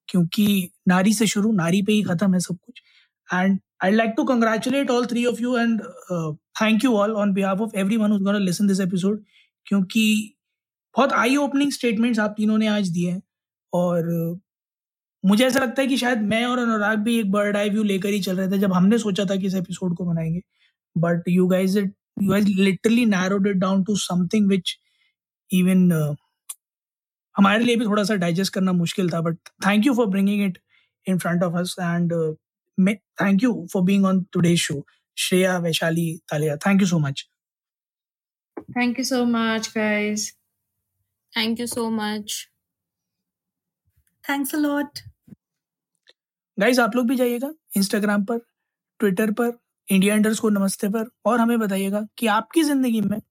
क्योंकि 0.08 0.70
नारी 0.88 1.12
से 1.12 1.26
शुरू 1.26 1.52
नारी 1.52 1.82
पे 1.82 1.92
ही 1.92 2.02
खत्म 2.02 2.34
है 2.34 2.40
सब 2.40 2.58
कुछ। 2.66 2.82
And 3.34 3.60
I 3.84 3.90
like 3.90 4.14
to 4.16 4.24
congratulate 4.24 4.90
all 4.90 5.06
three 5.06 5.26
of 5.26 5.42
you 5.42 5.58
and 5.58 5.82
thank 6.62 6.84
you 6.84 6.92
all 6.92 7.12
on 7.12 7.32
behalf 7.32 7.60
of 7.60 7.76
everyone 7.96 8.18
gonna 8.24 8.38
listen 8.38 8.66
this 8.66 8.80
episode 8.80 9.24
क्योंकि 9.66 10.34
बहुत 10.96 11.12
आई 11.12 11.36
ओपनिंग 11.36 11.72
स्टेटमेंट्स 11.72 12.20
आप 12.20 12.34
तीनों 12.36 12.58
ने 12.58 12.66
आज 12.66 12.88
दिए 12.88 13.10
हैं। 13.10 13.22
और 13.72 14.32
uh, 14.34 14.40
मुझे 15.24 15.46
ऐसा 15.46 15.60
लगता 15.60 15.82
है 15.82 15.88
कि 15.88 15.96
शायद 15.96 16.22
मैं 16.22 16.44
और 16.44 16.58
अनुराग 16.58 16.98
भी 16.98 17.18
एक 17.18 17.30
बर्ड 17.30 17.56
आई 17.56 17.70
व्यू 17.70 17.82
लेकर 17.82 18.08
ही 18.08 18.20
चल 18.20 18.36
रहे 18.36 18.50
थे 18.50 18.58
जब 18.58 18.72
हमने 18.72 18.98
सोचा 18.98 19.24
था 19.24 19.36
कि 19.36 19.46
इस 19.46 19.54
एपिसोड 19.54 19.96
को 19.96 20.04
बनाएँगे। 20.04 20.40
But 20.98 21.22
you 21.28 21.46
guys 21.46 21.78
it 21.78 21.94
you 22.22 22.30
guys 22.30 22.48
literally 22.48 23.06
narrowed 23.06 23.46
it 23.46 23.56
down 23.56 23.84
to 23.84 23.96
something 23.96 24.48
which 24.48 24.78
even 25.52 26.16
हमारे 27.36 27.64
लिए 27.64 27.76
भी 27.76 27.84
थोड़ा 27.84 28.04
सा 28.04 28.14
डाइजेस्ट 28.14 28.54
करना 28.54 28.72
मुश्किल 28.72 29.10
था 29.10 29.20
but 29.20 29.36
thank 29.38 29.86
you 29.86 29.94
for 29.94 30.06
bringing 30.06 30.44
it 30.44 30.58
in 31.08 31.18
front 31.18 31.42
of 31.42 31.54
us 31.54 31.76
and 31.80 32.36
thank 32.86 33.42
you 33.42 33.68
for 33.72 33.82
being 33.82 34.04
on 34.04 34.26
today's 34.32 34.58
show 34.58 34.86
Shreya 35.18 35.58
Vaishali 35.58 36.20
Talia 36.30 36.56
thank 36.56 36.80
you 36.80 36.86
so 36.86 36.98
much 36.98 37.28
thank 38.70 38.98
you 38.98 39.04
so 39.04 39.24
much 39.24 39.72
guys 39.76 40.36
thank 41.36 41.60
you 41.60 41.66
so 41.66 41.90
much 41.90 42.48
thanks 44.30 44.54
a 44.54 44.58
lot 44.58 44.98
guys 46.60 46.78
आप 46.78 46.96
लोग 46.96 47.08
भी 47.08 47.16
जाइएगा 47.16 47.54
Instagram 47.76 48.24
पर 48.24 48.38
Twitter 48.98 49.30
पर 49.30 49.58
India 49.92 50.14
इंडर्स 50.14 50.38
को 50.38 50.48
नमस्ते 50.48 50.88
पर 50.88 51.10
और 51.26 51.40
हमें 51.40 51.58
बताइएगा 51.58 52.06
कि 52.18 52.26
आपकी 52.26 52.62
ज़िंदगी 52.62 53.00
में 53.00 53.22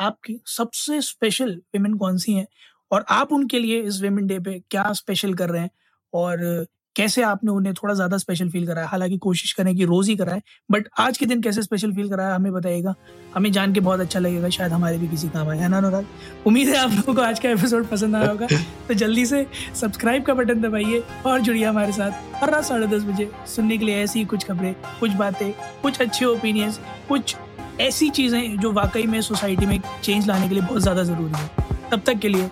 आपकी 0.00 0.40
सबसे 0.46 1.00
स्पेशल 1.00 1.54
विमेन 1.54 1.94
कौन 1.94 2.18
सी 2.18 2.32
हैं? 2.32 2.46
और 2.92 3.04
आप 3.08 3.32
उनके 3.32 3.58
लिए 3.58 3.82
इस 3.82 4.00
वेमेन 4.00 4.26
डे 4.26 4.38
पे 4.38 4.60
क्या 4.70 4.92
स्पेशल 4.92 5.34
कर 5.34 5.50
रहे 5.50 5.62
हैं? 5.62 5.70
और 6.14 6.66
कैसे 6.96 7.22
आपने 7.22 7.50
उन्हें 7.50 7.74
थोड़ा 7.74 7.94
ज़्यादा 7.94 8.16
स्पेशल 8.18 8.48
फील 8.50 8.66
कराया? 8.66 8.86
हालाँकि 8.86 9.16
कोशिश 9.18 9.52
करें 9.52 9.74
कि 9.76 9.84
रोज़ 9.84 10.08
ही 10.10 10.16
कराए 10.16 10.42
बट 10.70 10.88
आज 11.00 11.18
के 11.18 11.26
दिन 11.26 11.42
कैसे 11.42 11.62
स्पेशल 11.62 11.92
फील 11.92 12.08
कराया 12.08 12.34
हमें 12.34 12.52
बताइएगा। 12.52 12.94
हमें 13.34 13.50
जान 13.52 13.72
के 13.72 13.80
बहुत 13.80 14.00
अच्छा 14.00 14.20
लगेगा 14.20 14.48
शायद 14.48 14.72
हमारे 14.72 14.98
भी 14.98 15.08
किसी 15.08 15.28
काम 15.28 15.48
आए। 15.48 15.58
है 15.58 15.68
ना 15.68 15.78
अनुराग? 15.78 16.06
उम्मीद 16.46 16.68
है 16.68 16.76
आप 16.76 16.90
लोगों 16.90 17.14
को 17.14 17.22
आज 17.22 17.38
का 17.40 17.50
एपिसोड 17.50 17.86
पसंद 17.88 18.16
आया 18.16 18.28
होगा। 18.30 18.46
तो 18.88 18.94
जल्दी 18.94 19.26
से 19.26 19.46
सब्सक्राइब 19.80 20.24
का 20.24 20.34
बटन 20.34 20.60
दबाइए 20.60 21.02
और 21.26 21.40
जुड़िए 21.40 21.64
हमारे 21.64 21.92
साथ 21.92 22.42
हर 22.42 22.50
रात 22.50 22.64
साढ़े 22.64 22.86
दस 22.86 23.04
बजे 23.04 23.30
सुनने 23.54 23.78
के 23.78 23.84
लिए 23.84 24.02
ऐसी 24.02 24.24
कुछ 24.24 24.44
खबरें 24.44 24.74
कुछ 25.00 25.10
बातें 25.14 25.50
कुछ 25.82 26.00
अच्छे 26.00 26.24
ओपिनियंस 26.24 26.80
कुछ 27.08 27.36
ऐसी 27.80 28.10
चीज़ें 28.10 28.56
जो 28.58 28.72
वाकई 28.72 29.06
में 29.06 29.20
सोसाइटी 29.22 29.66
में 29.66 29.80
चेंज 30.02 30.26
लाने 30.28 30.48
के 30.48 30.54
लिए 30.54 30.62
बहुत 30.62 30.82
ज़्यादा 30.82 31.02
ज़रूरी 31.02 31.32
है। 31.32 31.50
तब 31.90 32.02
तक 32.06 32.18
के 32.18 32.28
लिए 32.28 32.50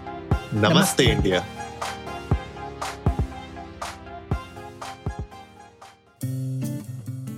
नमस्ते 0.54 1.04
इंडिया 1.04 1.44